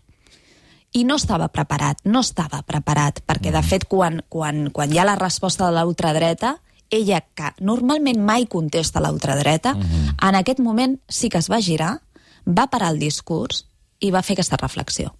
I 0.91 1.05
no 1.07 1.15
estava 1.15 1.47
preparat, 1.55 2.03
no 2.03 2.19
estava 2.19 2.59
preparat, 2.67 3.23
perquè 3.23 3.53
de 3.55 3.63
fet 3.63 3.87
quan, 3.87 4.19
quan, 4.27 4.67
quan 4.75 4.91
hi 4.91 4.99
ha 4.99 5.07
la 5.07 5.15
resposta 5.15 5.69
de 5.69 5.79
l'ultradreta, 5.79 6.57
ella, 6.91 7.21
que 7.23 7.53
normalment 7.63 8.19
mai 8.27 8.43
contesta 8.51 8.99
a 8.99 9.05
l'ultradreta, 9.07 9.77
en 9.79 10.35
aquest 10.35 10.59
moment 10.59 10.99
sí 11.07 11.31
que 11.31 11.39
es 11.39 11.47
va 11.47 11.63
girar, 11.63 12.01
va 12.43 12.67
parar 12.67 12.91
el 12.91 12.99
discurs 12.99 13.63
i 14.03 14.11
va 14.11 14.25
fer 14.25 14.35
aquesta 14.35 14.59
reflexió 14.59 15.15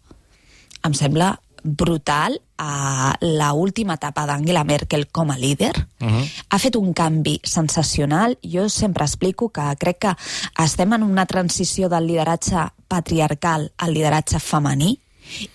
em 0.83 0.93
sembla 0.97 1.35
brutal 1.63 2.39
a 2.63 3.15
la 3.19 3.53
última 3.53 3.95
etapa 3.97 4.27
d'Angela 4.29 4.63
Merkel 4.63 5.07
com 5.09 5.31
a 5.31 5.37
líder. 5.37 5.73
Uh 5.99 6.07
-huh. 6.07 6.31
Ha 6.49 6.59
fet 6.59 6.75
un 6.75 6.93
canvi 6.93 7.39
sensacional. 7.43 8.37
Jo 8.43 8.69
sempre 8.69 9.03
explico 9.03 9.49
que 9.49 9.75
crec 9.79 9.97
que 9.97 10.15
estem 10.63 10.93
en 10.93 11.03
una 11.03 11.25
transició 11.25 11.89
del 11.89 12.05
lideratge 12.05 12.71
patriarcal 12.87 13.71
al 13.77 13.93
lideratge 13.93 14.39
femení 14.39 14.99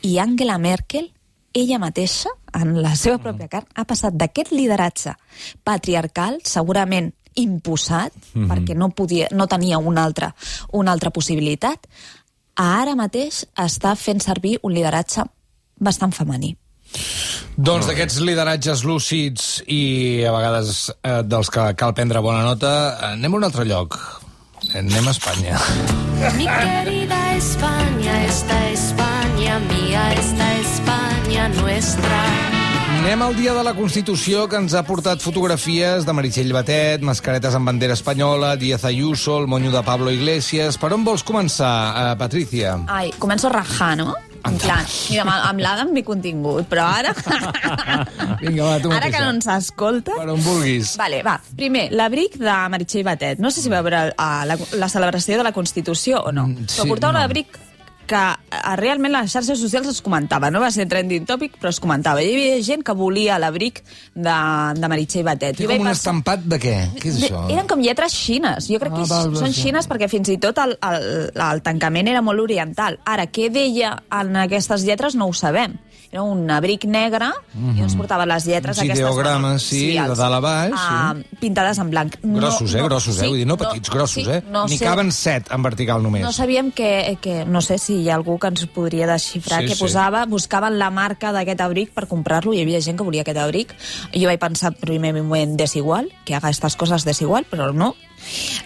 i 0.02 0.18
Angela 0.18 0.58
Merkel 0.58 1.12
ella 1.52 1.78
mateixa, 1.78 2.28
en 2.52 2.82
la 2.82 2.94
seva 2.96 3.16
pròpia 3.18 3.48
carn, 3.48 3.66
ha 3.74 3.84
passat 3.84 4.12
d'aquest 4.12 4.52
lideratge 4.52 5.14
patriarcal, 5.64 6.40
segurament 6.44 7.14
imposat, 7.34 8.12
mm 8.12 8.42
-hmm. 8.42 8.48
perquè 8.50 8.74
no, 8.74 8.90
podia, 8.90 9.28
no 9.30 9.46
tenia 9.46 9.78
una 9.78 10.04
altra, 10.04 10.34
una 10.72 10.92
altra 10.92 11.10
possibilitat, 11.10 11.86
a 12.56 12.80
ara 12.82 12.94
mateix 12.94 13.46
està 13.56 13.94
fent 13.96 14.20
servir 14.20 14.58
un 14.62 14.72
lideratge 14.72 15.22
bastant 15.78 16.12
femení. 16.12 16.56
Doncs 17.56 17.86
d'aquests 17.88 18.20
lideratges 18.20 18.84
lúcids 18.84 19.62
i 19.66 20.24
a 20.28 20.32
vegades 20.34 20.90
eh, 21.00 21.22
dels 21.24 21.48
que 21.52 21.70
cal 21.80 21.94
prendre 21.96 22.20
bona 22.20 22.44
nota, 22.44 22.72
eh, 22.92 23.12
anem 23.14 23.32
a 23.32 23.40
un 23.40 23.48
altre 23.48 23.64
lloc. 23.64 23.96
Anem 24.74 25.08
a 25.08 25.12
Espanya. 25.14 25.60
Mi 26.36 26.46
querida 26.48 27.36
España, 27.36 28.24
esta 28.24 28.68
España 28.70 29.58
mía, 29.60 30.12
esta 30.14 30.48
España 30.60 31.48
nuestra. 31.60 32.20
Anem 33.06 33.22
al 33.22 33.36
dia 33.36 33.52
de 33.54 33.62
la 33.62 33.72
Constitució, 33.76 34.48
que 34.50 34.58
ens 34.58 34.74
ha 34.74 34.82
portat 34.82 35.22
fotografies 35.22 36.04
de 36.04 36.12
Meritxell 36.16 36.50
Batet, 36.56 37.04
mascaretes 37.06 37.54
amb 37.54 37.70
bandera 37.70 37.94
espanyola, 37.94 38.56
Díaz 38.58 38.84
Ayuso, 38.84 39.36
el 39.38 39.46
monyo 39.46 39.70
de 39.70 39.82
Pablo 39.86 40.10
Iglesias... 40.10 40.76
Per 40.80 40.90
on 40.96 41.04
vols 41.06 41.22
començar, 41.22 41.76
eh, 41.92 42.16
Patricia? 42.18 42.74
Ai, 42.90 43.12
començo 43.22 43.46
a 43.46 43.52
rajar, 43.60 43.94
no? 44.00 44.16
En 44.46 44.58
plan, 44.62 44.86
mira, 45.10 45.24
amb, 45.24 45.34
amb 45.50 45.62
l'Adam 45.64 45.92
m'he 45.94 46.04
contingut, 46.06 46.68
però 46.70 46.86
ara... 47.00 47.12
Vinga, 48.42 48.62
va, 48.62 48.78
tu 48.82 48.90
ara 48.92 49.00
mateixa. 49.00 49.12
que 49.12 49.22
no 49.24 49.34
ens 49.34 49.50
escolta... 49.56 50.16
Per 50.20 50.28
on 50.32 50.42
vulguis. 50.44 50.94
Vale, 51.00 51.22
va. 51.26 51.36
Primer, 51.58 51.88
l'abric 51.96 52.38
de 52.40 52.56
Meritxell 52.72 53.06
Batet. 53.06 53.42
No 53.42 53.52
sé 53.52 53.64
si 53.64 53.72
va 53.72 53.82
veure 53.86 54.08
uh, 54.12 54.42
la, 54.48 54.58
la 54.80 54.90
celebració 54.92 55.40
de 55.40 55.46
la 55.46 55.54
Constitució 55.56 56.22
o 56.22 56.34
no. 56.34 56.48
Mm, 56.52 56.68
sí, 56.68 56.80
però 56.80 56.90
portava 56.94 57.18
no. 57.18 57.24
l'abric 57.24 57.58
que 58.06 58.18
uh, 58.18 58.74
realment 58.78 59.12
les 59.12 59.32
xarxes 59.32 59.58
socials 59.60 59.88
es 59.90 60.00
comentava. 60.02 60.50
No 60.54 60.60
va 60.62 60.70
ser 60.70 60.86
trending 60.88 61.26
topic, 61.26 61.56
però 61.60 61.72
es 61.74 61.80
comentava. 61.82 62.22
Hi 62.22 62.32
havia 62.34 62.60
gent 62.62 62.84
que 62.86 62.94
volia 62.96 63.38
l'abric 63.42 63.82
de, 64.14 64.36
de 64.78 64.88
Meritxell 64.92 65.24
Batet. 65.26 65.58
Vaig 65.58 65.66
com 65.66 65.84
un 65.84 65.90
pensar- 65.90 65.96
estampat 65.98 66.44
de 66.46 66.58
què? 66.62 66.74
Què 67.00 67.08
és 67.10 67.20
de- 67.20 67.28
això? 67.30 67.42
Eren 67.52 67.66
com 67.70 67.82
lletres 67.82 68.14
xines. 68.14 68.68
Jo 68.70 68.78
crec 68.82 68.92
Ah, 68.92 69.02
que 69.02 69.08
val, 69.10 69.30
val, 69.32 69.40
són 69.42 69.52
sí. 69.52 69.66
xines 69.66 69.88
perquè 69.90 70.08
fins 70.12 70.30
i 70.32 70.38
tot 70.38 70.58
el, 70.62 70.76
el, 70.80 71.08
el 71.50 71.62
tancament 71.66 72.08
era 72.08 72.22
molt 72.22 72.40
oriental. 72.46 73.00
Ara, 73.04 73.26
què 73.26 73.50
deia 73.50 73.96
en 74.20 74.36
aquestes 74.46 74.86
lletres 74.86 75.14
no 75.18 75.26
ho 75.28 75.34
sabem. 75.34 75.74
Era 76.16 76.22
un 76.24 76.46
abric 76.50 76.86
negre 76.88 77.26
i 77.76 77.82
ens 77.84 77.92
portava 77.98 78.24
les 78.24 78.46
lletres 78.48 78.78
Uns 78.78 78.86
aquestes... 78.86 79.02
ideogrames, 79.04 79.62
sí, 79.68 79.80
de 79.92 79.98
els- 80.00 80.16
dalt 80.16 80.36
a 80.38 80.40
baix, 80.40 80.72
ah, 80.80 81.12
Pintades 81.42 81.76
en 81.82 81.90
blanc. 81.92 82.16
Grossos, 82.22 82.72
eh? 82.72 82.80
Grossos, 82.86 83.18
eh? 83.20 83.26
Vull 83.28 83.42
dir, 83.42 83.46
no 83.50 83.58
petits, 83.60 83.90
grossos, 83.92 84.24
sí, 84.24 84.30
eh? 84.32 84.38
No 84.48 84.62
N'hi 84.64 84.78
sé, 84.80 84.86
caben 84.88 85.12
set 85.12 85.50
en 85.52 85.62
vertical 85.66 86.00
només. 86.02 86.24
no 86.24 86.32
sabíem 86.32 86.70
que, 86.72 87.18
que... 87.20 87.42
No 87.44 87.60
sé 87.60 87.76
si 87.78 87.98
hi 88.00 88.08
ha 88.08 88.14
algú 88.16 88.38
que 88.40 88.48
ens 88.48 88.64
podria 88.72 89.06
desxifrar 89.10 89.60
Sí, 89.60 89.68
què 89.68 89.76
sí. 89.76 89.82
posava. 89.84 90.24
Buscaven 90.26 90.78
la 90.80 90.88
marca 90.88 91.34
d'aquest 91.36 91.60
abric 91.60 91.92
per 91.92 92.06
comprar-lo. 92.08 92.54
Hi 92.56 92.62
havia 92.64 92.80
gent 92.80 92.96
que 92.96 93.04
volia 93.04 93.20
aquest 93.26 93.42
abric. 93.44 93.76
Jo 94.16 94.26
vaig 94.32 94.40
pensar 94.40 94.72
primer 94.80 95.12
moment 95.20 95.52
desigual, 95.60 96.08
que 96.24 96.34
haga 96.34 96.48
estas 96.48 96.76
coses 96.80 97.04
desigual, 97.04 97.44
però 97.50 97.68
no. 97.76 97.92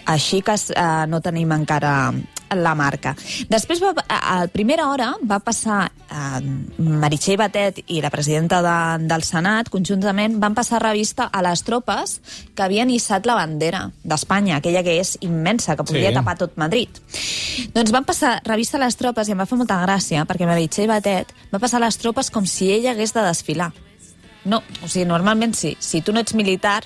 Així 0.07 0.39
que 0.41 0.55
eh, 0.55 1.05
no 1.11 1.19
tenim 1.19 1.51
encara 1.51 2.13
la 2.55 2.73
marca. 2.75 3.15
Després, 3.49 3.81
va, 3.83 3.93
a, 4.07 4.19
a 4.41 4.47
primera 4.51 4.87
hora, 4.91 5.11
va 5.27 5.39
passar 5.39 5.85
eh, 5.87 6.41
Meritxell 6.77 7.37
Batet 7.39 7.81
i 7.87 8.01
la 8.03 8.09
presidenta 8.13 8.61
de, 8.65 8.75
del 9.07 9.23
Senat, 9.23 9.69
conjuntament, 9.73 10.39
van 10.41 10.55
passar 10.57 10.81
revista 10.83 11.29
a 11.31 11.41
les 11.45 11.63
tropes 11.67 12.17
que 12.55 12.63
havien 12.65 12.89
hissat 12.91 13.25
la 13.29 13.35
bandera 13.39 13.85
d'Espanya, 14.03 14.57
aquella 14.59 14.83
que 14.83 14.97
és 14.99 15.17
immensa, 15.21 15.75
que 15.75 15.83
podria 15.87 16.09
Sí. 16.11 16.15
tapar 16.15 16.37
tot 16.37 16.57
Madrid. 16.57 16.89
Doncs 17.73 17.91
van 17.91 18.03
passar 18.05 18.41
revista 18.45 18.77
a 18.77 18.85
les 18.85 18.97
tropes 18.99 19.27
i 19.29 19.31
em 19.35 19.39
va 19.39 19.45
fer 19.45 19.57
molta 19.59 19.77
gràcia, 19.85 20.25
perquè 20.27 20.47
Meritxell 20.49 20.89
Batet 20.91 21.31
va 21.53 21.59
passar 21.59 21.77
a 21.81 21.85
les 21.85 21.97
tropes 22.01 22.29
com 22.31 22.45
si 22.45 22.71
ella 22.71 22.91
hagués 22.91 23.13
de 23.13 23.21
desfilar. 23.23 23.71
No, 24.43 24.63
o 24.83 24.87
sigui, 24.89 25.05
normalment 25.05 25.53
sí. 25.53 25.75
Si 25.79 26.01
tu 26.01 26.11
no 26.11 26.19
ets 26.19 26.33
militar, 26.33 26.81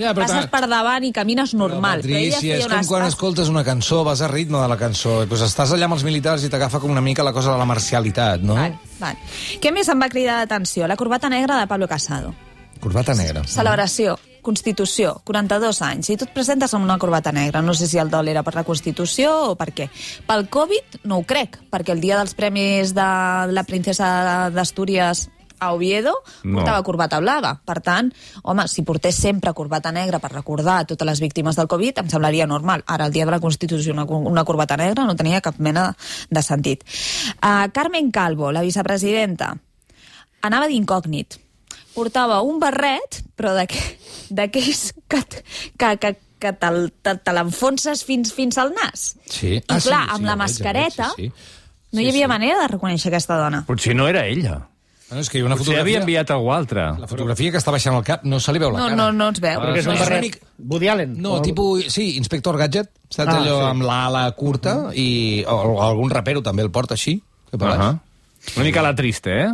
Ja, 0.00 0.14
però 0.16 0.24
passes 0.26 0.48
per 0.50 0.62
davant 0.70 1.04
i 1.04 1.12
camines 1.12 1.52
normal. 1.54 2.00
Però, 2.00 2.08
Patricia, 2.16 2.40
feia 2.40 2.56
és 2.58 2.66
com 2.70 2.86
quan 2.88 3.02
pas- 3.04 3.12
escoltes 3.12 3.50
una 3.52 3.62
cançó, 3.66 4.02
vas 4.06 4.22
a 4.24 4.28
ritme 4.32 4.58
de 4.62 4.68
la 4.72 4.78
cançó, 4.80 5.18
i 5.22 5.28
doncs 5.30 5.42
estàs 5.46 5.74
allà 5.76 5.84
amb 5.90 5.98
els 5.98 6.04
militars 6.08 6.44
i 6.44 6.48
t'agafa 6.52 6.80
com 6.80 6.90
una 6.90 7.02
mica 7.04 7.22
la 7.26 7.34
cosa 7.36 7.52
de 7.52 7.58
la 7.60 7.68
marcialitat, 7.68 8.40
no? 8.42 8.54
Val, 8.56 8.78
val. 8.98 9.16
Què 9.60 9.72
més 9.76 9.88
em 9.92 10.00
va 10.00 10.08
cridar 10.08 10.40
l'atenció? 10.40 10.88
La 10.88 10.96
corbata 10.96 11.28
negra 11.28 11.60
de 11.60 11.66
Pablo 11.70 11.86
Casado. 11.88 12.32
Corbata 12.80 13.12
negra. 13.14 13.42
Celebració, 13.44 14.16
Constitució, 14.40 15.20
42 15.28 15.82
anys, 15.84 16.08
i 16.08 16.16
tu 16.16 16.24
et 16.24 16.30
presentes 16.32 16.72
amb 16.72 16.86
una 16.86 16.96
corbata 16.96 17.28
negra. 17.30 17.60
No 17.60 17.74
sé 17.76 17.86
si 17.86 17.98
el 18.00 18.08
dol 18.08 18.26
era 18.32 18.40
per 18.42 18.54
la 18.56 18.64
Constitució 18.64 19.50
o 19.50 19.54
per 19.54 19.66
què. 19.76 19.90
Pel 20.26 20.46
Covid 20.48 20.96
no 21.04 21.18
ho 21.20 21.24
crec, 21.28 21.58
perquè 21.68 21.92
el 21.92 22.00
dia 22.00 22.16
dels 22.16 22.32
premis 22.34 22.94
de 22.96 23.04
la 23.52 23.64
princesa 23.68 24.48
d'Astúries 24.48 25.26
a 25.60 25.72
Oviedo 25.74 26.14
No. 26.42 26.56
portava 26.58 26.82
corbata 26.82 27.20
blava. 27.20 27.52
Per 27.64 27.78
tant, 27.84 28.10
home, 28.42 28.66
si 28.68 28.82
portés 28.82 29.14
sempre 29.14 29.52
corbata 29.54 29.92
negra 29.92 30.18
per 30.18 30.32
recordar 30.32 30.86
totes 30.88 31.06
les 31.06 31.20
víctimes 31.20 31.56
del 31.56 31.68
Covid, 31.68 31.98
em 32.00 32.08
semblaria 32.10 32.46
normal. 32.46 32.82
Ara, 32.86 33.06
el 33.06 33.12
dia 33.12 33.24
de 33.26 33.30
la 33.36 33.40
Constitució, 33.40 33.92
una, 33.92 34.04
una 34.04 34.44
corbata 34.44 34.76
negra 34.80 35.04
no 35.04 35.14
tenia 35.16 35.40
cap 35.44 35.58
mena 35.58 35.90
de 36.30 36.42
sentit. 36.42 36.82
Uh, 37.42 37.68
Carmen 37.72 38.10
Calvo, 38.10 38.50
la 38.52 38.62
vicepresidenta, 38.66 39.54
anava 40.42 40.66
d'incògnit. 40.70 41.38
Portava 41.94 42.40
un 42.46 42.58
barret, 42.62 43.20
però 43.36 43.52
d'aqu- 43.56 43.76
d'aquells 44.30 44.92
que, 45.10 45.20
que, 45.76 45.88
que, 45.98 46.12
que 46.40 46.52
te'l- 46.56 46.92
te, 47.02 47.16
te 47.18 47.32
l'enfonses 47.34 48.04
fins, 48.06 48.30
fins 48.32 48.56
al 48.62 48.70
nas. 48.72 49.16
Sí. 49.28 49.56
I 49.58 49.60
clar, 49.66 49.80
sí, 49.82 49.92
amb 50.14 50.22
ja 50.24 50.28
la 50.30 50.36
mascareta 50.38 51.08
veig, 51.16 51.32
sí, 51.34 51.42
sí. 51.42 51.90
no 51.92 52.00
hi 52.00 52.08
havia 52.12 52.28
manera 52.30 52.60
de 52.62 52.68
reconèixer 52.76 53.10
aquesta 53.10 53.36
dona. 53.42 53.64
Potser 53.66 53.96
no 53.98 54.06
era 54.08 54.22
ella. 54.30 54.60
Bueno, 55.10 55.22
és 55.24 55.28
que 55.30 55.38
hi 55.38 55.42
ha 55.42 55.46
una 55.48 55.56
Potser 55.58 55.74
havia 55.74 55.98
fotografia... 55.98 56.00
enviat 56.04 56.30
algú 56.30 56.52
altre. 56.54 56.84
La 57.02 57.08
fotografia 57.10 57.50
que 57.50 57.58
està 57.58 57.72
baixant 57.74 57.96
el 57.98 58.04
cap 58.06 58.22
no 58.30 58.38
se 58.40 58.52
li 58.54 58.60
veu 58.62 58.70
la 58.70 58.78
No, 58.78 58.84
cara. 58.92 58.96
no, 59.00 59.08
no 59.12 59.28
ens 59.32 59.40
veu. 59.42 59.56
Ah, 59.58 59.64
Perquè 59.66 59.80
és 59.82 59.88
un 59.90 59.98
barret... 59.98 60.36
Woody 60.70 60.88
Allen. 60.92 61.16
No, 61.20 61.32
o- 61.40 61.42
tipus, 61.42 61.88
sí, 61.90 62.12
Inspector 62.20 62.56
Gadget, 62.60 62.92
saps 63.10 63.26
Ah, 63.34 63.40
allò 63.40 63.56
sí. 63.58 63.66
amb 63.72 63.82
l'ala 63.88 64.22
curta, 64.38 64.76
i 64.94 65.42
o, 65.48 65.56
o 65.74 65.82
algun 65.82 66.10
rapero 66.14 66.42
també 66.46 66.62
el 66.62 66.70
porta 66.70 66.94
així. 66.94 67.16
Què 67.50 67.58
Uh 67.58 67.74
uh 67.90 67.98
Una 68.56 68.64
mica 68.64 68.80
la 68.86 68.94
triste, 68.94 69.34
eh? 69.42 69.50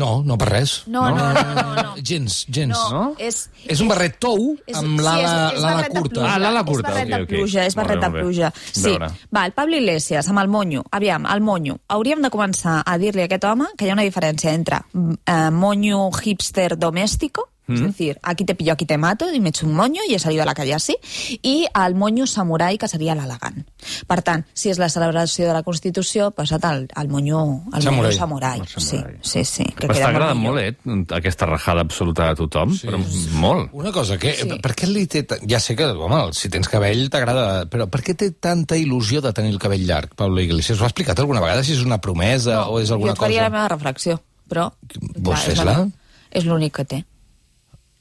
No, 0.00 0.10
no 0.24 0.36
per 0.40 0.48
res. 0.48 0.72
No, 0.88 1.02
no, 1.12 1.26
no, 1.36 1.42
no, 1.54 1.74
no. 1.82 1.94
Gens, 2.02 2.38
gens. 2.48 2.72
No, 2.72 2.90
No? 2.90 3.02
és... 3.18 3.42
És 3.68 3.80
un 3.84 3.88
barret 3.92 4.16
tou 4.22 4.56
és- 4.66 4.76
amb 4.80 4.98
sí, 4.98 5.04
l'ala 5.04 5.20
és- 5.20 5.54
és 5.56 5.60
l'ala 5.60 5.74
barret 5.76 5.92
de 5.92 6.00
curta. 6.00 6.14
pluja. 6.20 6.34
Ah, 6.34 6.38
l'ala 6.40 6.64
curta, 6.64 6.88
És 6.88 6.94
barret 6.94 7.12
ok, 7.12 7.18
de 7.20 7.26
pluja, 7.34 7.66
és 7.66 7.76
Molt 7.76 7.88
barret 7.88 8.00
bé, 8.00 8.06
de 8.06 8.10
molt 8.10 8.16
bé. 8.16 8.22
pluja. 8.24 8.52
Sí. 8.72 8.96
Va, 9.36 9.44
el 9.46 9.52
Pablo 9.52 9.76
Iglesias, 9.76 10.28
amb 10.32 10.38
el 10.40 10.48
monyo. 10.48 10.84
Aviam, 10.90 11.26
el 11.26 11.40
monyo. 11.40 11.76
Hauríem 11.88 12.22
de 12.22 12.30
començar 12.30 12.82
a 12.86 12.98
dir-li 12.98 13.22
a 13.22 13.24
aquest 13.28 13.44
home 13.44 13.66
que 13.76 13.84
hi 13.86 13.90
ha 13.90 13.98
una 13.98 14.06
diferència 14.08 14.52
entre 14.54 14.80
eh, 15.26 15.50
monyo 15.50 16.10
hipster 16.10 16.78
doméstico, 16.78 17.48
Mm. 17.70 17.74
es 17.74 17.80
decir, 17.92 18.18
aquí 18.22 18.44
te 18.44 18.54
pillo, 18.54 18.72
aquí 18.72 18.86
te 18.86 18.98
mato, 18.98 19.32
y 19.32 19.40
me 19.40 19.50
echo 19.50 19.66
un 19.66 19.74
moño 19.74 20.00
y 20.08 20.14
he 20.14 20.18
salido 20.18 20.42
a 20.42 20.46
la 20.46 20.54
calle 20.54 20.74
así, 20.74 20.96
i 21.42 21.66
el 21.74 21.94
monyo 21.94 22.26
samurai, 22.26 22.76
que 22.78 22.88
seria 22.88 23.14
l'elegant. 23.14 23.64
Per 24.06 24.20
tant, 24.22 24.44
si 24.52 24.70
és 24.70 24.78
la 24.78 24.88
celebració 24.88 25.46
de 25.46 25.52
la 25.54 25.62
Constitució, 25.62 26.30
posa't 26.32 26.64
el, 26.70 26.88
el 26.96 27.08
monyo, 27.08 27.62
el 27.74 27.82
Samurai. 27.82 28.10
monyo 28.10 28.18
samurai. 28.18 28.60
Sí, 28.76 28.98
sí, 29.22 29.44
sí. 29.44 29.64
Que 29.76 29.86
M'està 29.88 29.94
queda 29.94 30.08
agradant 30.08 30.38
millor. 30.38 30.54
molt, 30.54 31.06
eh? 31.10 31.14
Aquesta 31.16 31.46
rajada 31.46 31.80
absoluta 31.82 32.28
de 32.28 32.34
tothom, 32.34 32.74
sí. 32.76 32.86
però 32.88 32.98
molt. 33.40 33.70
Una 33.72 33.92
cosa, 33.92 34.18
que, 34.18 34.34
Sí. 34.34 34.48
per 34.62 34.74
què 34.74 34.86
li 34.88 35.06
té... 35.06 35.24
Ja 35.48 35.60
sé 35.60 35.76
que, 35.76 35.84
home, 35.86 36.32
si 36.32 36.48
tens 36.48 36.68
cabell 36.68 37.08
t'agrada, 37.10 37.66
però 37.70 37.86
per 37.90 38.02
què 38.02 38.14
té 38.16 38.30
tanta 38.32 38.76
il·lusió 38.76 39.20
de 39.20 39.32
tenir 39.32 39.50
el 39.52 39.58
cabell 39.58 39.86
llarg, 39.86 40.14
Pablo 40.14 40.40
Iglesias? 40.40 40.80
Ho 40.80 40.84
ha 40.84 40.88
explicat 40.90 41.18
alguna 41.18 41.40
vegada, 41.40 41.62
si 41.64 41.72
és 41.72 41.82
una 41.84 42.00
promesa 42.00 42.66
o 42.68 42.80
és 42.80 42.90
alguna 42.90 43.12
jo 43.12 43.14
et 43.14 43.20
faria 43.20 43.40
cosa? 43.40 43.48
la 43.48 43.50
meva 43.56 43.68
reflexió, 43.68 44.20
però... 44.48 44.70
És 45.48 45.64
la- 45.64 45.88
És 46.30 46.44
l'únic 46.46 46.74
que 46.76 46.84
té. 46.84 47.04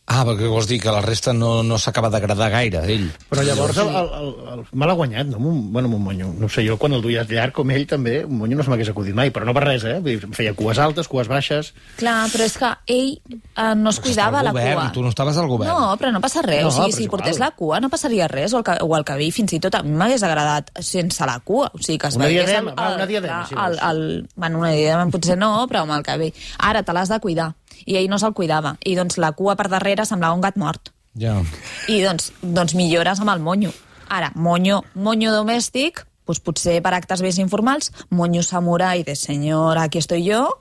Ah, 0.09 0.23
perquè 0.25 0.47
vols 0.49 0.65
dir 0.65 0.79
que 0.81 0.89
la 0.89 1.03
resta 1.05 1.35
no, 1.37 1.61
no 1.61 1.77
s'acaba 1.77 2.09
d'agradar 2.09 2.47
gaire, 2.49 2.79
ell. 2.89 3.03
Però 3.29 3.43
llavors 3.45 3.77
el, 3.77 3.89
el, 3.93 4.07
el, 4.17 4.29
el, 4.55 4.63
me 4.73 4.87
l'ha 4.89 4.95
guanyat, 4.97 5.27
no? 5.29 5.37
Un, 5.37 5.59
bueno, 5.71 5.85
amb 5.91 5.99
un 5.99 6.03
monyo. 6.07 6.29
No 6.33 6.49
sé, 6.49 6.63
jo 6.65 6.79
quan 6.81 6.95
el 6.97 7.03
duia 7.03 7.21
llarg 7.29 7.53
com 7.53 7.69
ell 7.75 7.85
també, 7.85 8.23
un 8.25 8.39
monyo 8.39 8.57
no 8.57 8.65
se 8.65 8.71
m'hagués 8.73 8.89
acudit 8.89 9.13
mai, 9.13 9.29
però 9.35 9.45
no 9.45 9.53
per 9.53 9.63
res, 9.67 9.85
eh? 9.85 9.99
Vull 10.01 10.17
dir, 10.17 10.31
feia 10.33 10.55
cues 10.57 10.81
altes, 10.81 11.07
cues 11.11 11.29
baixes... 11.29 11.69
Clar, 11.99 12.15
però 12.33 12.47
és 12.49 12.57
que 12.57 12.71
ell 12.89 13.11
eh, 13.37 13.75
no 13.77 13.93
es 13.93 13.99
cuidava 14.01 14.41
la 14.41 14.49
govern, 14.55 14.81
cua. 14.81 14.87
Tu 14.97 15.05
no 15.05 15.13
estaves 15.13 15.37
al 15.37 15.47
govern. 15.53 15.69
No, 15.69 15.93
però 16.01 16.11
no 16.17 16.23
passa 16.25 16.41
res. 16.41 16.63
No, 16.65 16.73
o 16.73 16.75
sigui, 16.79 16.89
si 16.91 17.03
és 17.03 17.05
igual. 17.05 17.19
portés 17.19 17.39
la 17.45 17.51
cua 17.61 17.79
no 17.85 17.93
passaria 17.93 18.27
res, 18.33 18.57
o 18.57 18.63
el, 18.65 18.81
o 18.89 18.97
el 18.97 19.05
cabell 19.05 19.29
fins 19.37 19.53
i 19.53 19.61
tot 19.61 19.77
a 19.77 19.83
mi 19.85 19.93
m'hagués 19.93 20.25
agradat 20.25 20.73
sense 20.81 21.29
la 21.29 21.37
cua. 21.45 21.69
O 21.69 21.77
sigui, 21.85 21.99
que 22.01 22.09
es 22.09 22.17
Una 22.17 22.25
veiés... 22.31 22.49
diadema, 22.49 22.73
amb 22.73 22.81
va, 22.81 22.89
el- 22.89 22.99
una 23.03 23.09
diadema, 23.13 23.45
si 23.45 23.53
vols. 23.61 23.77
el, 23.77 23.79
el, 23.93 24.27
bueno, 24.35 24.65
una 24.65 24.73
diadema 24.73 25.05
potser 25.13 25.37
no, 25.37 25.53
però 25.69 25.85
amb 25.85 25.93
el 26.01 26.07
cabell. 26.09 26.33
Ara 26.65 26.81
te 26.81 26.97
l'has 26.97 27.13
de 27.13 27.21
cuidar. 27.21 27.51
I 27.85 27.99
ell 27.99 28.09
no 28.09 28.19
se'l 28.19 28.35
cuidava. 28.37 28.75
I 28.85 28.95
doncs 28.99 29.19
la 29.21 29.31
cua 29.37 29.55
per 29.59 29.69
darrere 29.71 30.05
semblava 30.05 30.35
un 30.35 30.41
gat 30.41 30.57
mort. 30.57 30.91
Ja. 31.19 31.39
I 31.87 32.01
doncs, 32.03 32.31
doncs 32.41 32.75
millores 32.77 33.21
amb 33.21 33.33
el 33.33 33.41
monyo. 33.43 33.73
Ara, 34.09 34.31
monyo, 34.35 34.83
monyo 34.95 35.33
domèstic, 35.35 36.03
doncs 36.29 36.43
potser 36.45 36.79
per 36.85 36.93
actes 36.93 37.21
més 37.25 37.39
informals, 37.41 37.91
monyo 38.09 38.43
samurai 38.45 39.03
de 39.03 39.15
senyor, 39.15 39.77
aquí 39.77 39.97
estoy 39.99 40.23
yo, 40.23 40.59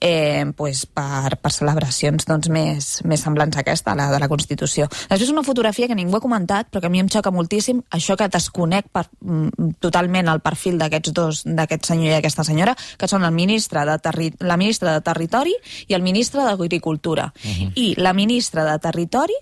eh, 0.00 0.44
pues 0.56 0.86
per, 0.86 1.38
per 1.40 1.52
celebracions 1.52 2.26
doncs, 2.28 2.48
més, 2.52 2.90
més 3.04 3.20
semblants 3.20 3.56
a 3.56 3.64
aquesta, 3.64 3.94
la 3.96 4.10
de 4.12 4.20
la 4.20 4.28
Constitució. 4.28 4.88
Després 5.08 5.32
una 5.32 5.44
fotografia 5.46 5.88
que 5.88 5.96
ningú 5.96 6.16
ha 6.16 6.20
comentat, 6.24 6.70
però 6.70 6.80
que 6.80 6.90
a 6.90 6.92
mi 6.92 7.00
em 7.00 7.08
xoca 7.08 7.32
moltíssim, 7.32 7.82
això 7.90 8.16
que 8.16 8.28
desconec 8.28 8.90
per, 8.92 9.06
mm, 9.20 9.76
totalment 9.80 10.28
el 10.28 10.40
perfil 10.40 10.78
d'aquests 10.78 11.12
dos, 11.12 11.42
d'aquest 11.44 11.86
senyor 11.92 12.12
i 12.12 12.18
aquesta 12.18 12.44
senyora, 12.44 12.76
que 12.98 13.08
són 13.08 13.24
el 13.24 13.32
ministre 13.32 13.84
de 13.86 13.98
terri 13.98 14.30
la 14.40 14.56
ministra 14.56 14.92
de 14.94 15.00
Territori 15.00 15.54
i 15.88 15.94
el 15.94 16.02
ministre 16.02 16.42
d'Agricultura. 16.44 17.32
Uh 17.34 17.50
-huh. 17.50 17.72
I 17.74 17.94
la 17.96 18.12
ministra 18.12 18.64
de 18.64 18.78
Territori 18.78 19.34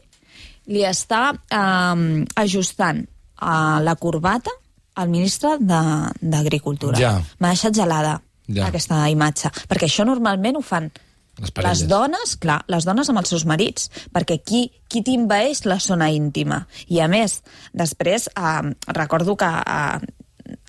li 0.67 0.85
està 0.85 1.33
eh, 1.35 2.25
ajustant 2.37 2.99
eh, 3.00 3.81
la 3.83 3.97
corbata 3.97 4.50
al 4.99 5.09
ministre 5.12 5.57
de- 5.61 6.11
d'Agricultura. 6.21 6.99
Ja. 6.99 7.12
M'ha 7.38 7.52
deixat 7.55 7.75
gelada 7.78 8.21
Ja. 8.49 8.67
aquesta 8.69 9.05
imatge, 9.11 9.50
perquè 9.69 9.87
això 9.87 10.05
normalment 10.09 10.57
ho 10.57 10.62
fan 10.62 10.90
Les 11.38 11.50
parelles. 11.52 11.81
les 11.83 11.88
dones, 11.88 12.37
clar, 12.40 12.64
les 12.67 12.85
dones 12.85 13.09
amb 13.09 13.19
els 13.21 13.28
seus 13.28 13.45
marits, 13.47 13.90
perquè 14.12 14.40
qui, 14.43 14.73
qui 14.88 15.02
t'invaeix 15.07 15.64
la 15.67 15.78
zona 15.78 16.11
íntima? 16.11 16.67
I 16.88 16.99
a 17.00 17.09
més, 17.09 17.43
després, 17.73 18.28
eh, 18.35 18.75
recordo 18.88 19.37
que 19.37 19.47
eh, 19.47 19.99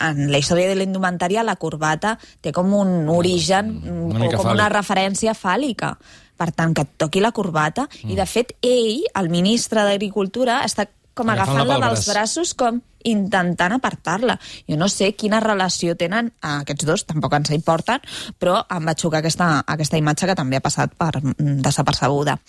en 0.01 0.31
la 0.31 0.37
història 0.37 0.67
de 0.67 0.75
la 0.75 0.83
indumentària 0.83 1.41
la 1.43 1.55
corbata 1.55 2.17
té 2.41 2.51
com 2.51 2.73
un 2.73 3.07
origen 3.09 3.77
Una 3.87 4.19
o 4.19 4.23
mica 4.25 4.37
com 4.37 4.51
una 4.51 4.67
fàl·lic. 4.67 4.75
referència 4.75 5.33
fàl·lica. 5.33 5.97
Per 6.39 6.51
tant, 6.55 6.73
que 6.73 6.81
et 6.85 6.91
toqui 6.97 7.19
la 7.19 7.31
corbata. 7.33 7.87
Mm. 8.03 8.11
I, 8.11 8.15
de 8.15 8.25
fet, 8.25 8.53
ell, 8.61 9.01
el 9.15 9.27
ministre 9.29 9.81
d'Agricultura, 9.83 10.61
està 10.63 10.85
com 11.19 11.29
Agafant-la 11.35 11.79
dels 11.83 12.05
braç. 12.05 12.13
braços 12.13 12.53
com 12.55 12.79
intentant 13.07 13.71
apartar-la. 13.77 14.33
Jo 14.67 14.75
no 14.79 14.89
sé 14.91 15.13
quina 15.15 15.39
relació 15.39 15.93
tenen 15.99 16.33
aquests 16.43 16.85
dos, 16.87 17.05
tampoc 17.07 17.33
ens 17.37 17.51
importen, 17.55 18.01
però 18.39 18.57
em 18.75 18.89
va 18.89 18.95
xocar 18.99 19.21
aquesta, 19.21 19.63
aquesta 19.67 19.99
imatge 19.99 20.27
que 20.27 20.35
també 20.35 20.59
ha 20.59 20.63
passat 20.65 20.95
per 20.99 21.13
mm, 21.21 21.61
desapercebuda. 21.63 22.39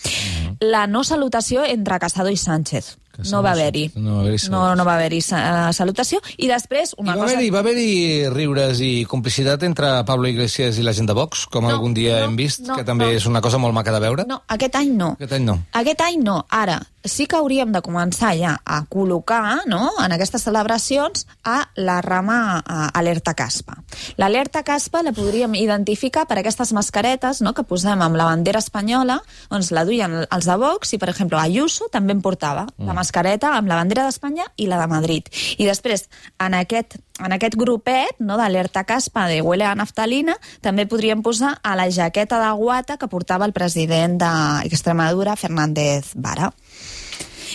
La 0.66 0.86
no 0.90 1.04
salutació 1.04 1.62
entre 1.64 1.98
Casado 2.02 2.30
i 2.34 2.36
Sánchez. 2.36 2.96
Casado 3.10 3.36
no 3.36 3.42
va 3.44 3.50
i 3.54 3.60
haver-hi. 3.60 3.84
No 4.00 4.16
va 4.16 4.20
haver-hi 4.24 4.50
no, 4.50 4.60
no 4.78 4.84
va 4.86 4.94
haver-hi 4.96 5.20
sa- 5.22 5.72
salutació. 5.76 6.18
I 6.38 6.48
després, 6.50 6.94
I 6.96 7.02
una 7.02 7.14
va 7.14 7.22
cosa... 7.22 7.34
haver-hi 7.36 7.50
va 7.54 7.58
haver 7.62 8.30
riures 8.34 8.80
i 8.80 9.04
complicitat 9.06 9.62
entre 9.66 9.90
Pablo 10.08 10.26
Iglesias 10.30 10.78
i 10.78 10.86
la 10.86 10.92
gent 10.96 11.06
de 11.10 11.14
Vox, 11.14 11.46
com 11.46 11.62
No, 11.66 11.70
algun 11.76 11.94
dia 11.94 12.20
no, 12.20 12.24
hem 12.30 12.36
vist, 12.38 12.66
no, 12.66 12.74
que 12.78 12.84
també 12.84 13.06
no. 13.06 13.18
és 13.18 13.26
una 13.26 13.40
cosa 13.40 13.58
molt 13.58 13.74
maca 13.74 13.92
de 13.94 14.00
veure? 14.02 14.26
No, 14.26 14.42
aquest 14.48 14.74
any 14.82 14.94
no. 14.98 15.12
Aquest 15.18 15.32
any 15.38 15.44
no. 15.46 15.58
Aquest 15.72 16.00
any 16.06 16.22
no. 16.26 16.40
Ara, 16.50 16.80
sí 17.04 17.26
que 17.26 17.38
hauríem 17.38 17.72
de 17.72 17.80
començar 17.84 18.32
ja 18.36 18.54
a 18.64 18.80
col·locar 18.90 19.66
no, 19.70 19.88
en 20.02 20.12
aquestes 20.12 20.44
celebracions 20.44 21.26
a 21.44 21.62
la 21.76 22.00
rama 22.04 22.60
a, 22.60 22.90
alerta 22.98 23.34
caspa. 23.34 23.78
L'alerta 24.20 24.62
caspa 24.66 25.02
la 25.02 25.14
podríem 25.16 25.54
identificar 25.58 26.26
per 26.28 26.40
aquestes 26.40 26.74
mascaretes 26.76 27.40
no, 27.44 27.54
que 27.56 27.64
posem 27.64 28.02
amb 28.04 28.18
la 28.20 28.28
bandera 28.28 28.60
espanyola, 28.60 29.20
doncs 29.50 29.72
la 29.72 29.84
duien 29.88 30.20
els 30.22 30.48
de 30.48 30.56
Vox 30.60 30.94
i, 30.94 31.00
per 31.00 31.10
exemple, 31.12 31.40
Ayuso 31.40 31.88
també 31.92 32.14
en 32.16 32.22
portava 32.24 32.66
mm. 32.68 32.88
la 32.88 32.96
mascareta 32.96 33.54
amb 33.56 33.70
la 33.70 33.80
bandera 33.80 34.04
d'Espanya 34.06 34.50
i 34.56 34.68
la 34.70 34.80
de 34.82 34.90
Madrid. 34.90 35.30
I 35.58 35.68
després, 35.68 36.08
en 36.42 36.56
aquest, 36.58 36.98
en 37.20 37.32
aquest 37.36 37.56
grupet 37.60 38.20
no, 38.20 38.36
d'alerta 38.40 38.84
caspa 38.84 39.26
de 39.30 39.40
huele 39.40 39.64
a 39.64 39.74
naftalina, 39.78 40.36
també 40.60 40.86
podríem 40.90 41.24
posar 41.24 41.56
a 41.62 41.76
la 41.78 41.88
jaqueta 41.90 42.40
de 42.42 42.52
guata 42.60 42.98
que 43.00 43.08
portava 43.08 43.48
el 43.48 43.56
president 43.56 44.18
d'Extremadura, 44.20 45.36
Fernández 45.40 46.12
Vara. 46.14 46.50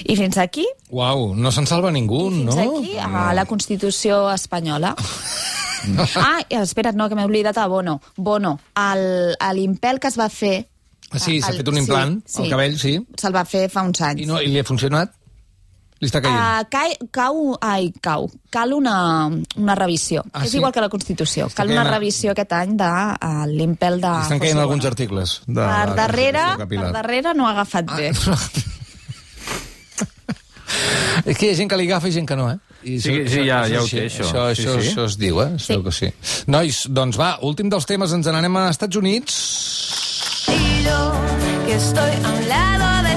I 0.04 0.16
fins 0.20 0.38
aquí, 0.42 0.66
Uau, 0.92 1.34
no 1.36 1.52
se'n 1.52 1.68
salva 1.70 1.92
ningú, 1.92 2.28
fins 2.32 2.56
no? 2.56 2.78
aquí 2.80 2.98
a 3.00 3.34
la 3.34 3.46
Constitució 3.46 4.26
espanyola. 4.34 4.96
ah, 6.18 6.40
espera't, 6.50 6.96
no, 6.98 7.10
que 7.10 7.16
m'he 7.18 7.26
oblidat 7.26 7.58
a 7.62 7.68
Bono. 7.72 8.00
Bono, 8.18 8.58
l'impel 9.54 10.00
que 10.00 10.12
es 10.12 10.18
va 10.20 10.30
fer... 10.30 10.58
Ah, 11.12 11.20
sí, 11.20 11.40
s'ha 11.42 11.54
el- 11.54 11.62
fet 11.62 11.70
un 11.70 11.78
implant 11.78 12.18
al 12.42 12.50
cabell, 12.50 12.80
sí. 12.82 12.98
Se'l 13.22 13.36
va 13.36 13.46
fer 13.46 13.68
fa 13.70 13.86
uns 13.86 14.02
anys. 14.02 14.24
I, 14.26 14.26
no, 14.30 14.42
I 14.42 14.50
li 14.52 14.60
ha 14.60 14.66
funcionat? 14.68 15.14
Li 16.04 16.10
està 16.10 16.20
caient. 16.20 16.36
Uh, 16.36 16.66
cai, 16.74 16.96
cau, 17.16 17.38
ai, 17.64 17.88
cau. 18.04 18.26
Cal 18.52 18.74
una, 18.76 18.96
una 19.56 19.76
revisió. 19.80 20.26
Ah, 20.34 20.44
és 20.44 20.52
sí? 20.52 20.58
igual 20.60 20.74
que 20.76 20.84
la 20.84 20.90
Constitució. 20.92 21.48
Està 21.48 21.62
Cal 21.62 21.72
una 21.72 21.86
revisió 21.88 22.34
aquest 22.34 22.52
any 22.58 22.74
de 22.82 22.90
uh, 22.90 23.46
l'impel 23.48 24.02
de... 24.04 24.12
Li 24.12 24.28
estan 24.28 24.42
caient 24.44 24.60
alguns 24.60 24.88
articles. 24.90 25.38
De 25.48 25.62
Per 25.62 25.96
darrere, 25.96 26.44
per 26.68 26.90
darrere 26.98 27.34
no 27.38 27.48
ha 27.48 27.54
agafat 27.56 27.94
bé. 27.96 28.12
És 31.30 31.38
que 31.38 31.46
hi 31.48 31.52
ha 31.54 31.56
gent 31.60 31.70
que 31.72 31.78
li 31.80 31.86
agafa 31.90 32.08
i 32.10 32.12
gent 32.16 32.28
que 32.28 32.36
no, 32.36 32.50
eh? 32.52 32.58
I 32.86 33.00
Sí, 33.02 33.14
sí, 33.28 33.46
ja- 33.48 33.64
ja 33.68 33.82
ho 33.82 33.88
té, 33.90 34.06
això. 34.06 34.24
Això, 34.28 34.44
Sí, 34.54 34.62
això, 34.66 34.72
sí. 34.82 34.88
això 34.90 35.06
es 35.10 35.16
diu, 35.18 35.42
eh? 35.42 35.52
Sí. 35.60 35.78
que 35.84 35.92
sí. 35.92 36.10
Nois, 36.48 36.84
doncs 36.90 37.18
va, 37.18 37.38
últim 37.42 37.70
dels 37.70 37.86
temes, 37.90 38.12
ens 38.14 38.28
n'anem 38.28 38.56
a 38.62 38.70
Estats 38.70 38.96
Units. 38.96 39.34
Y 40.48 40.84
yo 40.86 41.12
que 41.66 41.74
estoy 41.76 42.12
a 42.24 42.30
un 42.30 42.48
lado 42.50 43.10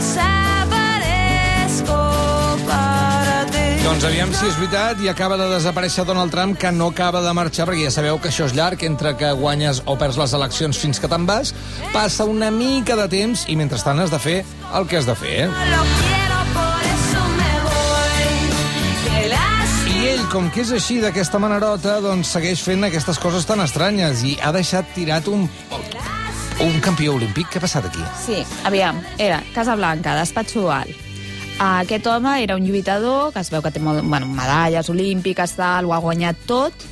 desaparezco 1.08 1.96
para 2.66 3.46
ti. 3.52 3.84
Doncs 3.84 4.04
aviam 4.08 4.32
si 4.34 4.46
és 4.48 4.56
veritat 4.58 5.00
i 5.04 5.08
acaba 5.12 5.36
de 5.40 5.48
desaparèixer 5.52 6.04
Donald 6.08 6.32
Trump, 6.32 6.56
que 6.58 6.72
no 6.72 6.88
acaba 6.92 7.20
de 7.24 7.32
marxar, 7.36 7.66
perquè 7.68 7.84
ja 7.88 7.90
sabeu 7.94 8.18
que 8.20 8.28
això 8.32 8.46
és 8.48 8.54
llarg, 8.56 8.82
entre 8.88 9.14
que 9.20 9.32
guanyes 9.36 9.82
o 9.86 9.96
perds 10.00 10.16
les 10.20 10.32
eleccions 10.32 10.78
fins 10.80 10.98
que 11.00 11.08
te'n 11.10 11.26
vas, 11.28 11.52
passa 11.92 12.24
una 12.24 12.50
mica 12.50 12.96
de 12.96 13.08
temps 13.08 13.44
i 13.48 13.56
mentrestant 13.56 14.00
has 14.00 14.10
de 14.10 14.18
fer 14.18 14.38
el 14.74 14.86
que 14.88 14.96
has 14.96 15.06
de 15.06 15.14
fer, 15.18 15.36
eh? 15.44 16.07
Com 20.28 20.48
que 20.52 20.60
és 20.60 20.70
així 20.76 20.98
d'aquesta 21.00 21.38
manerota, 21.40 21.98
doncs 22.04 22.34
segueix 22.34 22.60
fent 22.60 22.84
aquestes 22.84 23.16
coses 23.22 23.46
tan 23.48 23.62
estranyes 23.64 24.20
i 24.26 24.34
ha 24.44 24.50
deixat 24.52 24.90
tirat 24.92 25.28
un, 25.32 25.46
un 26.64 26.80
campió 26.84 27.14
olímpic. 27.16 27.48
Què 27.48 27.60
ha 27.60 27.64
passat 27.64 27.88
aquí? 27.88 28.04
Sí, 28.20 28.42
aviam, 28.68 29.00
era 29.16 29.40
Casablanca, 29.54 30.16
despatx 30.18 30.58
oval. 30.60 30.92
Aquest 31.64 32.06
home 32.06 32.34
era 32.42 32.58
un 32.58 32.66
lluitador 32.68 33.32
que 33.32 33.40
es 33.40 33.50
veu 33.50 33.64
que 33.64 33.72
té 33.72 33.80
molt, 33.82 34.04
bueno, 34.04 34.28
medalles 34.36 34.90
olímpiques, 34.92 35.56
tal, 35.58 35.88
ho 35.88 35.96
ha 35.96 36.02
guanyat 36.04 36.44
tot, 36.50 36.86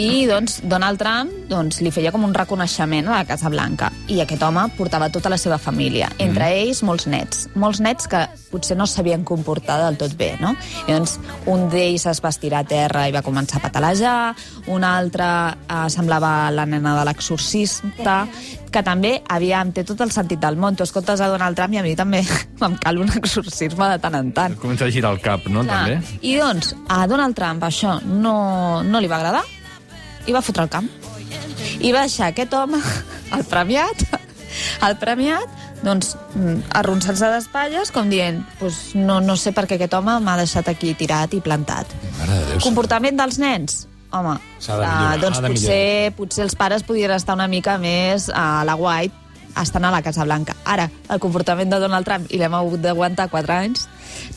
i 0.00 0.24
doncs, 0.24 0.62
Donald 0.64 0.96
Trump 0.96 1.32
doncs, 1.50 1.82
li 1.84 1.90
feia 1.92 2.08
com 2.14 2.22
un 2.24 2.32
reconeixement 2.32 3.10
a 3.10 3.18
la 3.18 3.26
Casa 3.28 3.50
Blanca. 3.52 3.90
I 4.08 4.22
aquest 4.22 4.40
home 4.46 4.62
portava 4.78 5.10
tota 5.12 5.28
la 5.28 5.36
seva 5.36 5.58
família, 5.60 6.08
entre 6.16 6.46
mm. 6.46 6.60
ells 6.62 6.80
molts 6.88 7.04
nets. 7.10 7.42
Molts 7.60 7.82
nets 7.84 8.08
que 8.08 8.22
potser 8.50 8.78
no 8.78 8.86
sabien 8.88 9.26
comportar 9.28 9.76
del 9.82 9.98
tot 10.00 10.14
bé, 10.16 10.30
no? 10.40 10.54
I 10.86 10.94
doncs 10.94 11.18
un 11.52 11.66
d'ells 11.68 12.06
es 12.08 12.22
va 12.24 12.32
estirar 12.32 12.62
a 12.64 12.68
terra 12.70 13.04
i 13.10 13.12
va 13.12 13.24
començar 13.26 13.60
a 13.60 13.66
patalejar, 13.66 14.16
un 14.72 14.88
altre 14.88 15.28
eh, 15.52 15.84
semblava 15.92 16.32
la 16.54 16.64
nena 16.70 16.96
de 16.96 17.04
l'exorcista, 17.10 18.22
que 18.72 18.86
també, 18.86 19.18
aviam, 19.28 19.74
té 19.74 19.84
tot 19.84 20.00
el 20.00 20.14
sentit 20.14 20.40
del 20.40 20.56
món. 20.56 20.80
Tu 20.80 20.86
escoltes 20.86 21.20
a 21.20 21.28
Donald 21.28 21.60
Trump 21.60 21.76
i 21.76 21.82
a 21.82 21.84
mi 21.84 21.92
també 21.98 22.24
em 22.70 22.80
cal 22.80 23.04
un 23.04 23.12
exorcisme 23.20 23.92
de 23.92 24.00
tant 24.00 24.16
en 24.16 24.32
tant. 24.32 24.56
Comença 24.64 24.88
a 24.88 24.94
girar 24.94 25.12
el 25.12 25.20
cap, 25.20 25.44
no, 25.52 25.66
Clar. 25.66 25.84
també? 25.84 26.20
I 26.24 26.38
doncs, 26.40 26.72
a 26.88 27.04
Donald 27.10 27.36
Trump 27.36 27.68
això 27.68 27.98
no, 28.06 28.36
no 28.86 29.02
li 29.02 29.10
va 29.10 29.20
agradar 29.20 29.48
i 30.30 30.36
va 30.36 30.44
fotre 30.46 30.66
el 30.66 30.72
camp. 30.72 30.88
I 31.80 31.92
va 31.92 32.06
deixar 32.06 32.30
aquest 32.30 32.54
home, 32.54 32.80
el 33.36 33.44
premiat, 33.50 34.06
el 34.86 34.96
premiat, 35.02 35.58
doncs, 35.84 36.14
mm, 36.36 36.72
arronsant-se 36.80 37.30
d'espatlles, 37.32 37.92
com 37.94 38.10
dient, 38.12 38.42
pues, 38.60 38.94
no, 38.94 39.20
no 39.24 39.36
sé 39.40 39.54
per 39.56 39.66
què 39.66 39.78
aquest 39.78 39.96
home 39.96 40.18
m'ha 40.24 40.36
deixat 40.40 40.68
aquí 40.72 40.92
tirat 40.98 41.34
i 41.34 41.40
plantat. 41.44 41.94
Mare 42.18 42.36
de 42.36 42.50
Déu. 42.52 42.60
Comportament 42.66 43.16
dels 43.20 43.40
nens? 43.42 43.86
Home, 44.10 44.34
de 44.58 44.72
millorar, 44.74 44.90
ah, 44.90 45.16
doncs 45.22 45.38
de 45.38 45.48
potser, 45.52 46.12
potser 46.18 46.42
els 46.42 46.56
pares 46.58 46.82
podien 46.82 47.12
estar 47.14 47.36
una 47.38 47.46
mica 47.46 47.76
més 47.78 48.26
a 48.34 48.64
la 48.66 48.74
White 48.74 49.14
estan 49.58 49.84
a 49.84 49.90
la 49.90 50.02
Casa 50.02 50.24
Blanca. 50.24 50.54
Ara, 50.64 50.88
el 51.08 51.20
comportament 51.20 51.70
de 51.70 51.78
Donald 51.82 52.06
Trump, 52.06 52.26
i 52.30 52.38
l'hem 52.38 52.54
hagut 52.54 52.82
d'aguantar 52.82 53.28
4 53.30 53.54
anys, 53.54 53.88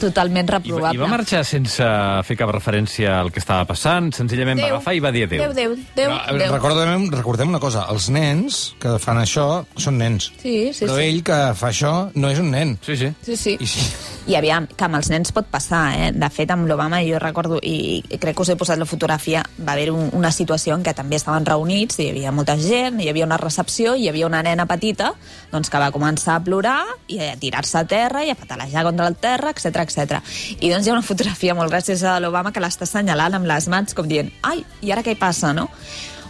totalment 0.04 0.46
I, 0.46 0.52
va- 0.52 0.58
reprovable. 0.60 1.00
I 1.00 1.02
va 1.02 1.10
marxar 1.12 1.42
sense 1.48 1.88
fer 2.28 2.38
cap 2.40 2.52
referència 2.54 3.16
al 3.22 3.32
que 3.34 3.40
estava 3.42 3.66
passant, 3.70 4.12
senzillament 4.16 4.60
va 4.62 4.68
Déu. 4.70 4.76
agafar 4.78 4.94
i 4.98 5.02
va 5.04 5.12
dir 5.16 5.26
adéu. 5.28 5.46
Déu, 5.48 5.54
Déu, 5.58 5.76
Déu, 5.96 6.12
Però, 6.12 6.38
Déu. 6.38 6.52
recordem, 6.54 7.08
recordem 7.14 7.50
una 7.54 7.60
cosa, 7.64 7.88
els 7.94 8.10
nens 8.14 8.62
que 8.84 8.98
fan 9.02 9.18
això 9.24 9.48
són 9.80 9.98
nens. 10.02 10.32
Sí, 10.42 10.72
sí, 10.74 10.86
Però 10.86 10.98
sí. 11.00 11.08
ell 11.10 11.24
que 11.26 11.40
fa 11.56 11.72
això 11.72 11.94
no 12.16 12.30
és 12.30 12.40
un 12.44 12.52
nen. 12.52 12.76
Sí, 12.86 12.98
sí. 12.98 13.12
Sí, 13.24 13.38
sí. 13.38 13.58
I 13.60 13.68
sí. 13.68 13.88
I 14.28 14.38
aviam, 14.40 14.68
que 14.72 14.86
amb 14.86 14.96
els 14.96 15.10
nens 15.12 15.34
pot 15.36 15.50
passar, 15.52 15.82
eh? 16.00 16.12
De 16.16 16.30
fet, 16.32 16.50
amb 16.54 16.64
l'Obama 16.70 17.02
jo 17.04 17.18
recordo, 17.20 17.58
i 17.62 18.02
crec 18.22 18.38
que 18.38 18.42
us 18.46 18.54
he 18.54 18.56
posat 18.56 18.80
la 18.80 18.86
fotografia, 18.88 19.42
va 19.68 19.74
haver 19.74 19.90
un, 19.92 20.10
una 20.16 20.32
situació 20.32 20.78
en 20.78 20.84
què 20.86 20.94
també 20.96 21.18
estaven 21.20 21.44
reunits, 21.46 22.00
hi 22.00 22.10
havia 22.14 22.32
molta 22.32 22.56
gent, 22.58 23.02
hi 23.04 23.10
havia 23.12 23.26
una 23.28 23.36
recepció, 23.42 23.96
hi 24.00 24.08
havia 24.08 24.26
una 24.30 24.39
nena 24.42 24.66
petita 24.66 25.12
doncs, 25.52 25.70
que 25.70 25.78
va 25.82 25.92
començar 25.92 26.38
a 26.38 26.44
plorar 26.46 26.80
i 27.12 27.20
a 27.20 27.34
tirar-se 27.36 27.78
a 27.82 27.84
terra 27.86 28.24
i 28.24 28.32
a 28.32 28.36
patalejar 28.39 28.86
contra 28.88 29.08
el 29.12 29.16
terra, 29.20 29.52
etc 29.52 29.84
etc. 29.93 30.21
I 30.60 30.71
doncs 30.71 30.88
hi 30.88 30.91
ha 30.91 30.97
una 30.97 31.06
fotografia 31.06 31.56
molt 31.58 31.71
graciosa 31.71 32.15
de 32.15 32.25
l'Obama 32.25 32.51
que 32.51 32.63
l'està 32.63 32.88
assenyalant 32.88 33.39
amb 33.39 33.49
les 33.49 33.69
mans 33.71 33.93
com 33.93 34.10
dient, 34.10 34.32
ai, 34.41 34.65
i 34.82 34.91
ara 34.91 35.06
què 35.06 35.15
hi 35.15 35.19
passa, 35.19 35.53
no? 35.53 35.69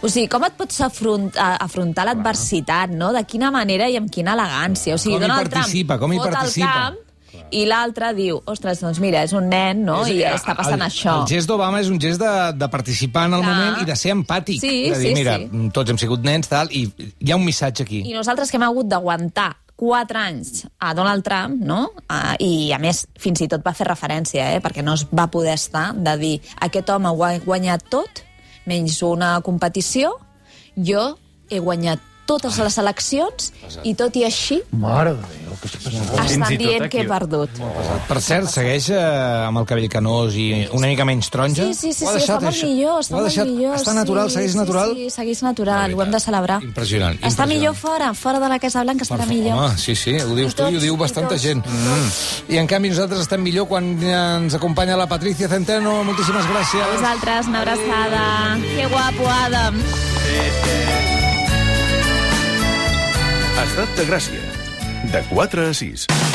O 0.04 0.10
sigui, 0.12 0.28
com 0.28 0.44
et 0.44 0.52
pots 0.58 0.82
afrontar, 0.84 1.54
afrontar 1.64 2.04
l'adversitat, 2.04 2.92
no? 2.92 3.08
De 3.16 3.24
quina 3.24 3.48
manera 3.54 3.88
i 3.88 3.96
amb 3.96 4.10
quina 4.12 4.34
elegància. 4.36 4.98
O 4.98 5.00
sigui, 5.00 5.16
Com 5.16 5.22
hi 5.22 5.28
Donald 5.28 5.48
Trump 5.48 5.64
participa, 5.64 5.98
com 6.02 6.12
hi 6.12 6.20
participa. 6.20 6.72
camp 6.74 7.00
i 7.54 7.64
l'altre 7.68 8.10
diu, 8.16 8.40
ostres, 8.50 8.80
doncs 8.82 8.98
mira, 9.02 9.22
és 9.26 9.34
un 9.36 9.48
nen, 9.50 9.84
no? 9.86 10.00
I 10.10 10.22
està 10.26 10.56
passant 10.58 10.80
el, 10.80 10.86
això. 10.88 11.16
El 11.22 11.28
gest 11.30 11.50
d'Obama 11.50 11.80
és 11.82 11.90
un 11.92 12.00
gest 12.02 12.22
de, 12.22 12.30
de 12.58 12.68
participar 12.70 13.28
en 13.28 13.38
el 13.38 13.44
Clar. 13.44 13.54
moment 13.54 13.82
i 13.82 13.88
de 13.88 13.96
ser 13.98 14.14
empàtic. 14.14 14.60
Sí, 14.62 14.72
de 14.90 14.98
dir, 14.98 15.10
sí, 15.12 15.16
mira, 15.16 15.36
sí. 15.42 15.66
tots 15.74 15.92
hem 15.92 16.00
sigut 16.00 16.24
nens, 16.26 16.50
tal, 16.50 16.72
i 16.74 16.86
hi 16.88 17.32
ha 17.32 17.38
un 17.38 17.46
missatge 17.46 17.86
aquí. 17.86 18.02
I 18.10 18.16
nosaltres 18.16 18.50
que 18.50 18.58
hem 18.60 18.66
hagut 18.66 18.90
d'aguantar 18.90 19.52
4 19.76 20.20
anys 20.20 20.64
a 20.78 20.92
Donald 20.94 21.24
Trump, 21.26 21.58
no? 21.60 21.90
Uh, 22.06 22.34
I, 22.38 22.72
a 22.72 22.78
més, 22.82 23.04
fins 23.18 23.42
i 23.42 23.48
tot 23.50 23.64
va 23.64 23.74
fer 23.74 23.88
referència, 23.88 24.46
eh? 24.54 24.62
perquè 24.62 24.84
no 24.86 24.94
es 24.94 25.06
va 25.10 25.26
poder 25.32 25.56
estar 25.58 25.90
de 25.96 26.14
dir 26.20 26.34
aquest 26.62 26.90
home 26.94 27.10
ho 27.10 27.24
ha 27.26 27.34
guanyat 27.42 27.88
tot, 27.90 28.22
menys 28.70 29.00
una 29.02 29.36
competició, 29.44 30.14
jo 30.76 31.14
he 31.50 31.60
guanyat 31.60 32.13
totes 32.26 32.56
les 32.58 32.78
eleccions 32.78 33.52
i 33.84 33.94
tot 33.94 34.14
i 34.16 34.24
així 34.24 34.60
Mare 34.72 35.12
de 35.14 35.22
Déu, 35.44 35.54
que 35.60 35.68
passat. 35.68 35.92
Fins 35.94 36.32
estan 36.32 36.52
i 36.52 36.56
tot 36.56 36.62
dient 36.64 36.82
aquí. 36.82 36.90
que 36.96 37.02
he 37.04 37.08
perdut. 37.08 37.50
Per 38.08 38.20
cert, 38.20 38.48
segueix 38.50 38.88
eh, 38.90 38.98
amb 39.48 39.58
el 39.60 39.66
cabell 39.70 39.88
canós 39.92 40.34
i 40.40 40.46
una 40.74 40.88
mica 40.90 41.04
menys 41.04 41.28
taronja? 41.30 41.66
Sí, 41.68 41.74
sí, 41.74 41.92
sí, 41.92 42.04
Ho 42.04 42.08
ha 42.08 42.12
sí 42.14 42.18
deixat, 42.18 42.36
està 42.36 42.44
molt 42.44 42.56
això? 42.56 42.66
millor, 42.70 42.94
Ho 42.96 43.00
està 43.04 43.14
ha 43.14 43.16
molt 43.20 43.28
deixat, 43.28 43.46
millor. 43.52 43.76
Està 43.78 43.94
natural, 43.94 44.28
sí, 44.30 44.34
segueix 44.38 44.52
sí, 44.52 44.58
natural? 44.58 44.94
Sí, 44.96 45.10
segueix 45.10 45.42
natural, 45.46 45.94
ho 45.94 46.02
hem 46.02 46.10
de 46.16 46.20
celebrar. 46.20 46.58
Impressionant, 46.64 47.14
Està 47.14 47.26
impressionant. 47.26 47.52
millor 47.54 47.74
fora, 47.76 48.12
fora 48.14 48.40
de 48.40 48.48
la 48.48 48.58
Casa 48.58 48.82
Blanca 48.82 49.04
estarà 49.04 49.26
millor. 49.30 49.58
Home, 49.58 49.78
sí, 49.78 49.94
sí, 49.94 50.16
ho 50.18 50.34
dius 50.34 50.52
I 50.52 50.56
tu 50.56 50.62
i 50.62 50.66
ho 50.66 50.70
tots, 50.72 50.82
diu 50.88 50.94
i 50.94 50.98
bastanta 51.04 51.30
tots, 51.36 51.42
gent. 51.42 51.64
Mm. 51.66 52.08
I 52.54 52.58
en 52.58 52.66
canvi 52.66 52.90
nosaltres 52.90 53.20
estem 53.20 53.42
millor 53.42 53.68
quan 53.68 53.92
ens 54.02 54.54
acompanya 54.54 54.96
la 54.96 55.06
Patricia 55.06 55.48
Centeno. 55.48 56.02
Moltíssimes 56.04 56.44
A 56.44 56.50
gràcies. 56.50 56.90
vosaltres, 56.96 57.46
una 57.46 57.60
abraçada. 57.60 58.58
Que 58.76 58.86
guapo, 58.86 59.28
Adam. 59.28 60.93
Estat 63.62 63.92
de 63.94 64.06
Gràcia. 64.08 64.40
De 65.14 65.22
4 65.30 65.68
a 65.70 65.74
6. 65.78 66.33